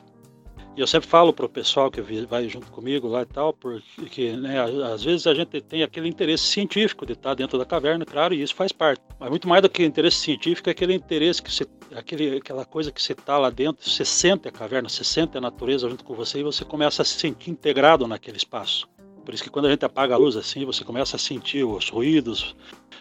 E 0.75 0.79
eu 0.79 0.87
sempre 0.87 1.09
falo 1.09 1.33
para 1.33 1.45
o 1.45 1.49
pessoal 1.49 1.91
que 1.91 1.99
vai 2.01 2.47
junto 2.47 2.71
comigo 2.71 3.05
lá 3.05 3.23
e 3.23 3.25
tal, 3.25 3.51
porque 3.51 4.31
né, 4.37 4.57
às 4.85 5.03
vezes 5.03 5.27
a 5.27 5.33
gente 5.33 5.59
tem 5.59 5.83
aquele 5.83 6.07
interesse 6.07 6.45
científico 6.45 7.05
de 7.05 7.11
estar 7.11 7.33
dentro 7.33 7.57
da 7.57 7.65
caverna, 7.65 8.05
claro, 8.05 8.33
e 8.33 8.41
isso 8.41 8.55
faz 8.55 8.71
parte. 8.71 9.01
Mas 9.19 9.29
muito 9.29 9.49
mais 9.49 9.61
do 9.61 9.69
que 9.69 9.83
interesse 9.83 10.17
científico 10.17 10.69
é 10.69 10.71
aquele 10.71 10.93
interesse 10.93 11.41
que 11.41 11.51
você, 11.51 11.65
aquele, 11.93 12.37
aquela 12.37 12.63
coisa 12.63 12.89
que 12.89 13.03
você 13.03 13.11
está 13.11 13.37
lá 13.37 13.49
dentro, 13.49 13.89
você 13.89 14.05
sente 14.05 14.47
a 14.47 14.51
caverna, 14.51 14.87
você 14.87 15.03
sente 15.03 15.37
a 15.37 15.41
natureza 15.41 15.89
junto 15.89 16.05
com 16.05 16.15
você 16.15 16.39
e 16.39 16.43
você 16.43 16.63
começa 16.63 17.01
a 17.01 17.05
se 17.05 17.19
sentir 17.19 17.51
integrado 17.51 18.07
naquele 18.07 18.37
espaço. 18.37 18.87
Por 19.25 19.33
isso 19.33 19.43
que 19.43 19.49
quando 19.49 19.65
a 19.65 19.71
gente 19.71 19.83
apaga 19.83 20.15
a 20.15 20.17
luz 20.17 20.37
assim, 20.37 20.63
você 20.63 20.85
começa 20.85 21.17
a 21.17 21.19
sentir 21.19 21.65
os 21.65 21.89
ruídos, 21.89 22.55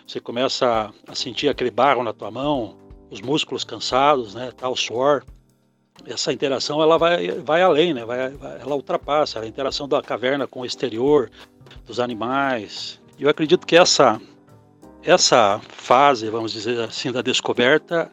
você 0.05 0.19
começa 0.19 0.93
a 1.07 1.15
sentir 1.15 1.49
aquele 1.49 1.71
barro 1.71 2.03
na 2.03 2.13
tua 2.13 2.33
mão, 2.33 2.77
os 3.11 3.21
músculos 3.21 3.63
cansados, 3.63 4.35
né, 4.35 4.51
tal, 4.57 4.75
suor 4.75 5.25
essa 6.07 6.33
interação 6.33 6.83
ela 6.83 6.99
vai, 6.99 7.31
vai 7.31 7.63
além, 7.63 7.95
né? 7.95 8.05
Vai, 8.05 8.33
ela 8.61 8.75
ultrapassa 8.75 9.41
a 9.41 9.47
interação 9.47 9.89
da 9.89 10.03
caverna 10.03 10.47
com 10.47 10.61
o 10.61 10.67
exterior, 10.67 11.31
dos 11.87 12.01
animais. 12.01 13.01
Eu 13.19 13.29
acredito 13.29 13.67
que 13.67 13.77
essa 13.77 14.21
essa 15.03 15.59
fase, 15.61 16.29
vamos 16.29 16.53
dizer 16.53 16.79
assim, 16.81 17.11
da 17.11 17.23
descoberta 17.23 18.11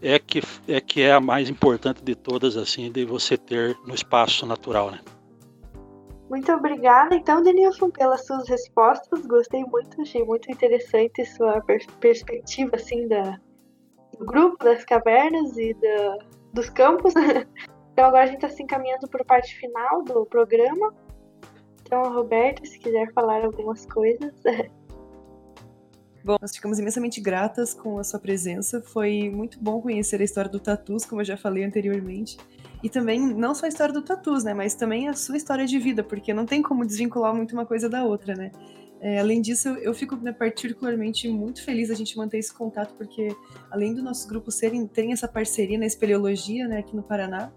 é 0.00 0.18
que 0.18 0.40
é 0.68 0.80
que 0.80 1.02
é 1.02 1.12
a 1.12 1.20
mais 1.20 1.48
importante 1.48 2.02
de 2.02 2.14
todas, 2.14 2.56
assim, 2.56 2.90
de 2.90 3.04
você 3.04 3.36
ter 3.36 3.76
no 3.86 3.94
espaço 3.94 4.46
natural, 4.46 4.90
né? 4.90 5.00
Muito 6.30 6.52
obrigada, 6.52 7.14
então, 7.14 7.42
Denilson, 7.42 7.90
pelas 7.90 8.26
suas 8.26 8.46
respostas. 8.48 9.26
Gostei 9.26 9.64
muito, 9.64 10.00
achei 10.00 10.22
muito 10.22 10.50
interessante 10.52 11.24
sua 11.24 11.60
perspectiva, 11.62 12.76
assim, 12.76 13.08
da, 13.08 13.40
do 14.18 14.26
grupo 14.26 14.62
das 14.62 14.84
cavernas 14.84 15.56
e 15.56 15.72
da, 15.74 16.18
dos 16.52 16.68
campos. 16.70 17.14
então 17.92 18.04
agora 18.04 18.24
a 18.24 18.26
gente 18.26 18.44
está 18.44 18.48
se 18.48 18.62
encaminhando 18.62 19.08
para 19.08 19.22
a 19.22 19.24
parte 19.24 19.54
final 19.58 20.02
do 20.02 20.26
programa. 20.26 20.94
Então, 21.82 22.02
Roberto, 22.12 22.66
se 22.66 22.78
quiser 22.78 23.12
falar 23.12 23.44
algumas 23.44 23.86
coisas. 23.86 24.34
Bom, 26.22 26.36
nós 26.42 26.54
ficamos 26.54 26.78
imensamente 26.78 27.20
gratas 27.20 27.72
com 27.72 27.98
a 27.98 28.04
sua 28.04 28.20
presença. 28.20 28.82
Foi 28.82 29.30
muito 29.30 29.58
bom 29.58 29.80
conhecer 29.80 30.20
a 30.20 30.24
história 30.24 30.50
do 30.50 30.60
Tatus, 30.60 31.06
como 31.06 31.22
eu 31.22 31.24
já 31.24 31.38
falei 31.38 31.64
anteriormente. 31.64 32.36
E 32.82 32.90
também, 32.90 33.18
não 33.18 33.54
só 33.54 33.64
a 33.64 33.68
história 33.68 33.94
do 33.94 34.02
Tatus, 34.02 34.44
né? 34.44 34.52
Mas 34.52 34.74
também 34.74 35.08
a 35.08 35.14
sua 35.14 35.38
história 35.38 35.66
de 35.66 35.78
vida, 35.78 36.04
porque 36.04 36.34
não 36.34 36.44
tem 36.44 36.60
como 36.60 36.84
desvincular 36.84 37.34
muito 37.34 37.52
uma 37.52 37.64
coisa 37.64 37.88
da 37.88 38.04
outra, 38.04 38.34
né? 38.34 38.52
É, 39.00 39.20
além 39.20 39.40
disso, 39.40 39.68
eu 39.68 39.94
fico 39.94 40.16
né, 40.16 40.32
particularmente 40.32 41.28
muito 41.28 41.62
feliz 41.62 41.90
a 41.90 41.94
gente 41.94 42.16
manter 42.16 42.38
esse 42.38 42.52
contato, 42.52 42.94
porque 42.96 43.28
além 43.70 43.94
do 43.94 44.02
nosso 44.02 44.28
grupo 44.28 44.50
serem, 44.50 44.86
terem 44.86 45.12
essa 45.12 45.28
parceria 45.28 45.78
na 45.78 45.86
espeleologia, 45.86 46.66
né, 46.66 46.78
aqui 46.78 46.96
no 46.96 47.02
Paraná, 47.02 47.52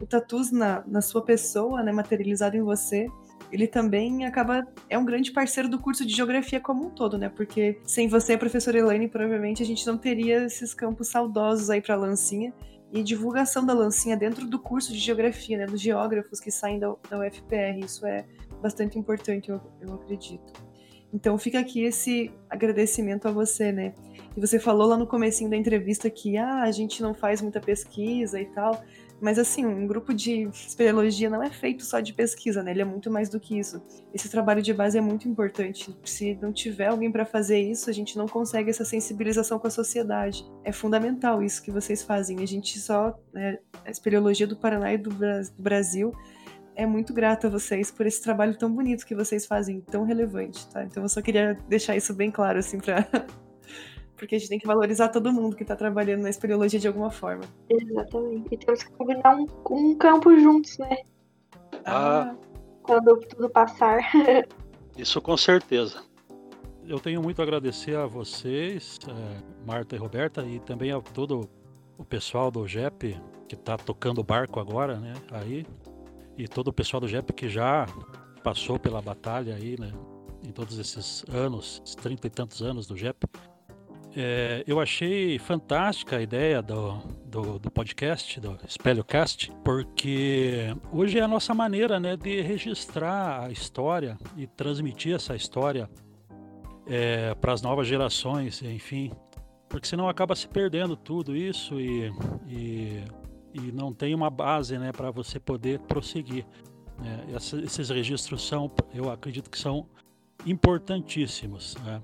o 0.00 0.06
Tatus 0.06 0.50
na, 0.50 0.82
na 0.86 1.00
sua 1.00 1.22
pessoa, 1.22 1.82
né, 1.82 1.92
materializado 1.92 2.56
em 2.56 2.62
você, 2.62 3.06
ele 3.52 3.66
também 3.66 4.24
acaba 4.24 4.66
é 4.88 4.96
um 4.96 5.04
grande 5.04 5.32
parceiro 5.32 5.68
do 5.68 5.78
curso 5.78 6.06
de 6.06 6.14
geografia 6.14 6.60
como 6.60 6.86
um 6.86 6.90
todo, 6.90 7.18
né? 7.18 7.28
Porque 7.28 7.80
sem 7.84 8.06
você, 8.06 8.36
professora 8.36 8.78
Elaine, 8.78 9.08
provavelmente 9.08 9.62
a 9.62 9.66
gente 9.66 9.84
não 9.86 9.98
teria 9.98 10.44
esses 10.44 10.72
campos 10.72 11.08
saudosos 11.08 11.68
aí 11.68 11.80
para 11.80 11.96
Lancinha 11.96 12.54
e 12.92 13.02
divulgação 13.02 13.64
da 13.64 13.72
Lancinha 13.72 14.16
dentro 14.16 14.46
do 14.46 14.58
curso 14.58 14.92
de 14.92 14.98
geografia, 14.98 15.58
né? 15.58 15.66
Dos 15.66 15.80
geógrafos 15.80 16.38
que 16.38 16.50
saem 16.50 16.78
da, 16.78 16.94
da 17.08 17.18
UFPR. 17.18 17.84
Isso 17.84 18.06
é 18.06 18.24
bastante 18.62 18.98
importante, 18.98 19.50
eu, 19.50 19.60
eu 19.80 19.94
acredito. 19.94 20.69
Então 21.12 21.36
fica 21.38 21.58
aqui 21.58 21.82
esse 21.84 22.30
agradecimento 22.48 23.26
a 23.26 23.32
você, 23.32 23.72
né? 23.72 23.94
E 24.36 24.40
você 24.40 24.58
falou 24.58 24.86
lá 24.86 24.96
no 24.96 25.06
comecinho 25.06 25.50
da 25.50 25.56
entrevista 25.56 26.08
que 26.08 26.36
ah, 26.36 26.62
a 26.62 26.70
gente 26.70 27.02
não 27.02 27.12
faz 27.12 27.42
muita 27.42 27.60
pesquisa 27.60 28.40
e 28.40 28.46
tal. 28.46 28.82
Mas 29.20 29.38
assim, 29.38 29.66
um 29.66 29.86
grupo 29.86 30.14
de 30.14 30.48
espeleologia 30.48 31.28
não 31.28 31.42
é 31.42 31.50
feito 31.50 31.84
só 31.84 32.00
de 32.00 32.14
pesquisa, 32.14 32.62
né? 32.62 32.70
Ele 32.70 32.80
é 32.80 32.86
muito 32.86 33.10
mais 33.10 33.28
do 33.28 33.38
que 33.38 33.58
isso. 33.58 33.82
Esse 34.14 34.30
trabalho 34.30 34.62
de 34.62 34.72
base 34.72 34.96
é 34.96 35.00
muito 35.00 35.28
importante. 35.28 35.94
Se 36.04 36.38
não 36.40 36.52
tiver 36.52 36.86
alguém 36.86 37.12
para 37.12 37.26
fazer 37.26 37.60
isso, 37.60 37.90
a 37.90 37.92
gente 37.92 38.16
não 38.16 38.26
consegue 38.26 38.70
essa 38.70 38.84
sensibilização 38.84 39.58
com 39.58 39.66
a 39.66 39.70
sociedade. 39.70 40.42
É 40.64 40.72
fundamental 40.72 41.42
isso 41.42 41.62
que 41.62 41.70
vocês 41.70 42.02
fazem. 42.02 42.42
A 42.42 42.46
gente 42.46 42.78
só, 42.78 43.14
né, 43.30 43.58
a 43.84 43.90
espeleologia 43.90 44.46
do 44.46 44.56
Paraná 44.56 44.94
e 44.94 44.98
do 44.98 45.10
Brasil 45.58 46.12
é 46.80 46.86
muito 46.86 47.12
grata 47.12 47.46
a 47.46 47.50
vocês 47.50 47.90
por 47.90 48.06
esse 48.06 48.22
trabalho 48.22 48.56
tão 48.56 48.72
bonito 48.72 49.04
que 49.04 49.14
vocês 49.14 49.44
fazem, 49.44 49.82
tão 49.82 50.02
relevante, 50.04 50.66
tá? 50.68 50.82
Então 50.82 51.02
eu 51.02 51.08
só 51.08 51.20
queria 51.20 51.54
deixar 51.68 51.94
isso 51.94 52.14
bem 52.14 52.30
claro, 52.30 52.58
assim, 52.58 52.78
pra 52.78 53.06
porque 54.16 54.34
a 54.34 54.38
gente 54.38 54.48
tem 54.48 54.58
que 54.58 54.66
valorizar 54.66 55.08
todo 55.08 55.32
mundo 55.32 55.54
que 55.56 55.62
está 55.62 55.76
trabalhando 55.76 56.22
na 56.22 56.30
espeleologia 56.30 56.80
de 56.80 56.88
alguma 56.88 57.10
forma. 57.10 57.42
Exatamente. 57.68 58.54
E 58.54 58.56
temos 58.56 58.82
que 58.82 58.92
combinar 58.92 59.36
um, 59.36 59.46
um 59.70 59.94
campo 59.96 60.34
juntos, 60.38 60.78
né? 60.78 60.96
Ah. 61.84 62.34
Quando 62.82 63.18
tudo 63.20 63.50
passar. 63.50 64.00
Isso 64.96 65.20
com 65.20 65.36
certeza. 65.36 66.02
Eu 66.86 66.98
tenho 66.98 67.22
muito 67.22 67.40
a 67.40 67.44
agradecer 67.44 67.96
a 67.96 68.06
vocês, 68.06 68.98
é, 69.06 69.66
Marta 69.66 69.96
e 69.96 69.98
Roberta, 69.98 70.42
e 70.44 70.58
também 70.60 70.92
a 70.92 71.00
todo 71.00 71.48
o 71.96 72.04
pessoal 72.04 72.50
do 72.50 72.66
JEP 72.66 73.20
que 73.46 73.54
está 73.54 73.76
tocando 73.76 74.20
o 74.20 74.24
barco 74.24 74.60
agora, 74.60 74.96
né? 74.96 75.14
Aí. 75.30 75.66
E 76.40 76.48
todo 76.48 76.68
o 76.68 76.72
pessoal 76.72 77.02
do 77.02 77.06
JEP 77.06 77.34
que 77.34 77.50
já 77.50 77.86
passou 78.42 78.78
pela 78.78 79.02
batalha 79.02 79.56
aí, 79.56 79.78
né? 79.78 79.92
Em 80.42 80.50
todos 80.50 80.78
esses 80.78 81.22
anos, 81.28 81.82
trinta 82.00 82.28
e 82.28 82.30
tantos 82.30 82.62
anos 82.62 82.86
do 82.86 82.96
JEP. 82.96 83.26
É, 84.16 84.64
eu 84.66 84.80
achei 84.80 85.38
fantástica 85.38 86.16
a 86.16 86.22
ideia 86.22 86.62
do, 86.62 86.94
do, 87.26 87.58
do 87.58 87.70
podcast, 87.70 88.40
do 88.40 88.58
Espelhocast, 88.66 89.52
porque 89.62 90.74
hoje 90.90 91.18
é 91.18 91.22
a 91.22 91.28
nossa 91.28 91.52
maneira 91.52 92.00
né, 92.00 92.16
de 92.16 92.40
registrar 92.40 93.44
a 93.44 93.50
história 93.50 94.16
e 94.34 94.46
transmitir 94.46 95.14
essa 95.14 95.36
história 95.36 95.90
é, 96.86 97.34
para 97.34 97.52
as 97.52 97.60
novas 97.60 97.86
gerações, 97.86 98.62
enfim, 98.62 99.12
porque 99.68 99.86
senão 99.86 100.08
acaba 100.08 100.34
se 100.34 100.48
perdendo 100.48 100.96
tudo 100.96 101.36
isso 101.36 101.78
e, 101.78 102.10
e, 102.48 103.04
e 103.54 103.72
não 103.72 103.92
tem 103.92 104.14
uma 104.14 104.30
base 104.30 104.78
né, 104.78 104.92
para 104.92 105.10
você 105.10 105.38
poder 105.38 105.80
prosseguir. 105.80 106.46
É, 107.02 107.64
esses 107.64 107.88
registros 107.88 108.46
são, 108.46 108.70
eu 108.94 109.10
acredito 109.10 109.50
que 109.50 109.58
são 109.58 109.86
importantíssimos. 110.46 111.76
Né? 111.84 112.02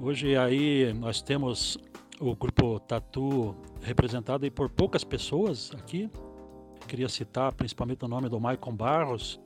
Hoje 0.00 0.36
aí 0.36 0.92
nós 0.94 1.20
temos 1.22 1.78
o 2.20 2.34
grupo 2.34 2.80
Tatu 2.80 3.54
representado 3.82 4.44
aí 4.44 4.50
por 4.50 4.68
poucas 4.70 5.04
pessoas 5.04 5.70
aqui. 5.74 6.10
Queria 6.86 7.08
citar 7.08 7.52
principalmente 7.52 8.04
o 8.04 8.08
nome 8.08 8.28
do 8.28 8.38
Maicon 8.38 8.74
Barros 8.74 9.40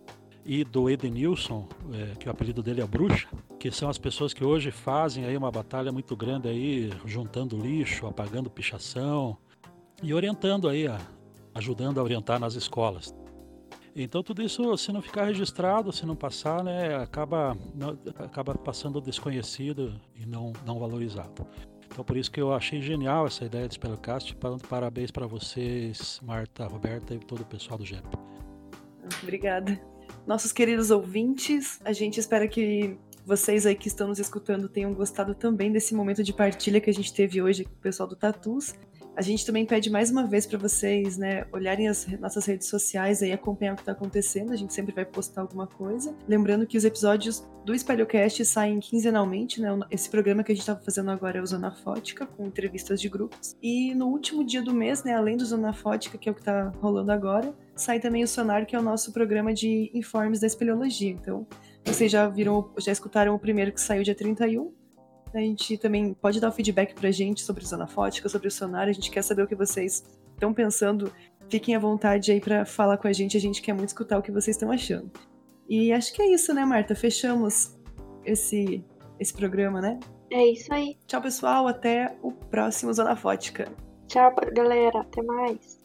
e 0.44 0.64
do 0.64 0.88
Edenilson, 0.88 1.68
é, 1.92 2.16
que 2.16 2.28
o 2.28 2.30
apelido 2.30 2.62
dele 2.62 2.80
é 2.80 2.86
Bruxa, 2.86 3.28
que 3.58 3.70
são 3.70 3.88
as 3.88 3.98
pessoas 3.98 4.32
que 4.32 4.44
hoje 4.44 4.70
fazem 4.70 5.24
aí 5.24 5.36
uma 5.36 5.50
batalha 5.50 5.92
muito 5.92 6.16
grande 6.16 6.48
aí, 6.48 6.90
juntando 7.04 7.56
lixo, 7.56 8.06
apagando 8.06 8.50
pichação 8.50 9.36
e 10.02 10.14
orientando 10.14 10.68
aí, 10.68 10.86
ajudando 11.54 11.98
a 11.98 12.02
orientar 12.02 12.38
nas 12.38 12.54
escolas. 12.54 13.14
Então 13.94 14.22
tudo 14.22 14.42
isso, 14.42 14.76
se 14.76 14.92
não 14.92 15.02
ficar 15.02 15.24
registrado, 15.24 15.92
se 15.92 16.06
não 16.06 16.14
passar, 16.14 16.62
né, 16.62 16.96
acaba, 16.96 17.56
não, 17.74 17.98
acaba 18.18 18.54
passando 18.54 19.00
desconhecido 19.00 20.00
e 20.14 20.24
não, 20.24 20.52
não 20.64 20.78
valorizado. 20.78 21.46
Então 21.86 22.04
por 22.04 22.16
isso 22.16 22.30
que 22.30 22.40
eu 22.40 22.52
achei 22.54 22.80
genial 22.80 23.26
essa 23.26 23.44
ideia 23.44 23.66
do 23.66 23.74
Spellcast. 23.74 24.36
Parabéns 24.68 25.10
para 25.10 25.26
vocês, 25.26 26.20
Marta, 26.22 26.66
Roberta 26.66 27.14
e 27.14 27.18
todo 27.18 27.40
o 27.40 27.46
pessoal 27.46 27.78
do 27.78 27.84
GEP. 27.84 28.06
Obrigada. 29.22 29.80
Nossos 30.26 30.52
queridos 30.52 30.90
ouvintes, 30.90 31.80
a 31.84 31.92
gente 31.92 32.20
espera 32.20 32.46
que 32.46 32.96
vocês 33.24 33.66
aí 33.66 33.74
que 33.74 33.88
estão 33.88 34.08
nos 34.08 34.18
escutando 34.18 34.68
tenham 34.68 34.94
gostado 34.94 35.34
também 35.34 35.72
desse 35.72 35.94
momento 35.94 36.22
de 36.22 36.32
partilha 36.32 36.80
que 36.80 36.90
a 36.90 36.92
gente 36.92 37.12
teve 37.12 37.42
hoje 37.42 37.64
com 37.64 37.72
o 37.72 37.76
pessoal 37.76 38.08
do 38.08 38.16
Tatus. 38.16 38.74
A 39.20 39.22
gente 39.22 39.44
também 39.44 39.66
pede 39.66 39.90
mais 39.90 40.10
uma 40.10 40.26
vez 40.26 40.46
para 40.46 40.56
vocês, 40.56 41.18
né, 41.18 41.44
olharem 41.52 41.88
as 41.88 42.06
nossas 42.18 42.46
redes 42.46 42.68
sociais 42.68 43.20
e 43.20 43.30
acompanhar 43.30 43.74
o 43.74 43.76
que 43.76 43.82
está 43.82 43.92
acontecendo. 43.92 44.50
A 44.50 44.56
gente 44.56 44.72
sempre 44.72 44.94
vai 44.94 45.04
postar 45.04 45.42
alguma 45.42 45.66
coisa. 45.66 46.16
Lembrando 46.26 46.66
que 46.66 46.78
os 46.78 46.86
episódios 46.86 47.46
do 47.66 47.74
Espelhocast 47.74 48.42
saem 48.46 48.80
quinzenalmente, 48.80 49.60
né? 49.60 49.78
Esse 49.90 50.08
programa 50.08 50.42
que 50.42 50.52
a 50.52 50.54
gente 50.54 50.62
estava 50.62 50.80
fazendo 50.80 51.10
agora 51.10 51.38
é 51.38 51.42
o 51.42 51.46
Zona 51.46 51.70
Fótica, 51.70 52.24
com 52.24 52.46
entrevistas 52.46 52.98
de 52.98 53.10
grupos. 53.10 53.54
E 53.62 53.94
no 53.94 54.06
último 54.06 54.42
dia 54.42 54.62
do 54.62 54.72
mês, 54.72 55.04
né, 55.04 55.14
além 55.14 55.36
do 55.36 55.44
Zona 55.44 55.74
Fótica, 55.74 56.16
que 56.16 56.26
é 56.26 56.32
o 56.32 56.34
que 56.34 56.40
está 56.40 56.70
rolando 56.80 57.12
agora, 57.12 57.54
sai 57.76 58.00
também 58.00 58.24
o 58.24 58.26
Sonar, 58.26 58.64
que 58.64 58.74
é 58.74 58.78
o 58.78 58.82
nosso 58.82 59.12
programa 59.12 59.52
de 59.52 59.90
informes 59.92 60.40
da 60.40 60.46
espeleologia. 60.46 61.10
Então, 61.10 61.46
vocês 61.84 62.10
já 62.10 62.26
viram, 62.26 62.70
já 62.78 62.90
escutaram 62.90 63.34
o 63.34 63.38
primeiro 63.38 63.70
que 63.70 63.82
saiu 63.82 64.02
dia 64.02 64.14
31, 64.14 64.72
a 65.32 65.38
gente 65.38 65.78
também 65.78 66.12
pode 66.14 66.40
dar 66.40 66.48
o 66.48 66.52
feedback 66.52 66.94
pra 66.94 67.10
gente 67.10 67.42
sobre 67.42 67.64
Zona 67.64 67.86
Fótica, 67.86 68.28
sobre 68.28 68.48
o 68.48 68.50
Sonar. 68.50 68.88
A 68.88 68.92
gente 68.92 69.10
quer 69.10 69.22
saber 69.22 69.42
o 69.42 69.46
que 69.46 69.54
vocês 69.54 70.04
estão 70.32 70.52
pensando. 70.52 71.12
Fiquem 71.48 71.74
à 71.74 71.78
vontade 71.78 72.32
aí 72.32 72.40
para 72.40 72.64
falar 72.64 72.96
com 72.96 73.06
a 73.06 73.12
gente. 73.12 73.36
A 73.36 73.40
gente 73.40 73.62
quer 73.62 73.72
muito 73.72 73.88
escutar 73.88 74.18
o 74.18 74.22
que 74.22 74.32
vocês 74.32 74.56
estão 74.56 74.70
achando. 74.70 75.10
E 75.68 75.92
acho 75.92 76.12
que 76.12 76.20
é 76.22 76.32
isso, 76.32 76.52
né, 76.52 76.64
Marta? 76.64 76.94
Fechamos 76.94 77.76
esse, 78.24 78.84
esse 79.18 79.32
programa, 79.32 79.80
né? 79.80 80.00
É 80.30 80.46
isso 80.46 80.72
aí. 80.72 80.96
Tchau, 81.06 81.20
pessoal. 81.20 81.66
Até 81.68 82.16
o 82.22 82.32
próximo 82.32 82.92
Zona 82.92 83.14
Fótica. 83.14 83.72
Tchau, 84.08 84.34
galera. 84.52 85.00
Até 85.00 85.22
mais. 85.22 85.80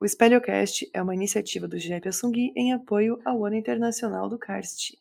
O 0.00 0.04
Espelhocast 0.04 0.88
é 0.94 1.02
uma 1.02 1.14
iniciativa 1.14 1.66
do 1.66 1.76
GEP 1.76 2.08
Assungui 2.08 2.52
em 2.54 2.72
apoio 2.72 3.20
ao 3.24 3.44
Ano 3.44 3.56
Internacional 3.56 4.28
do 4.28 4.38
Karst. 4.38 4.98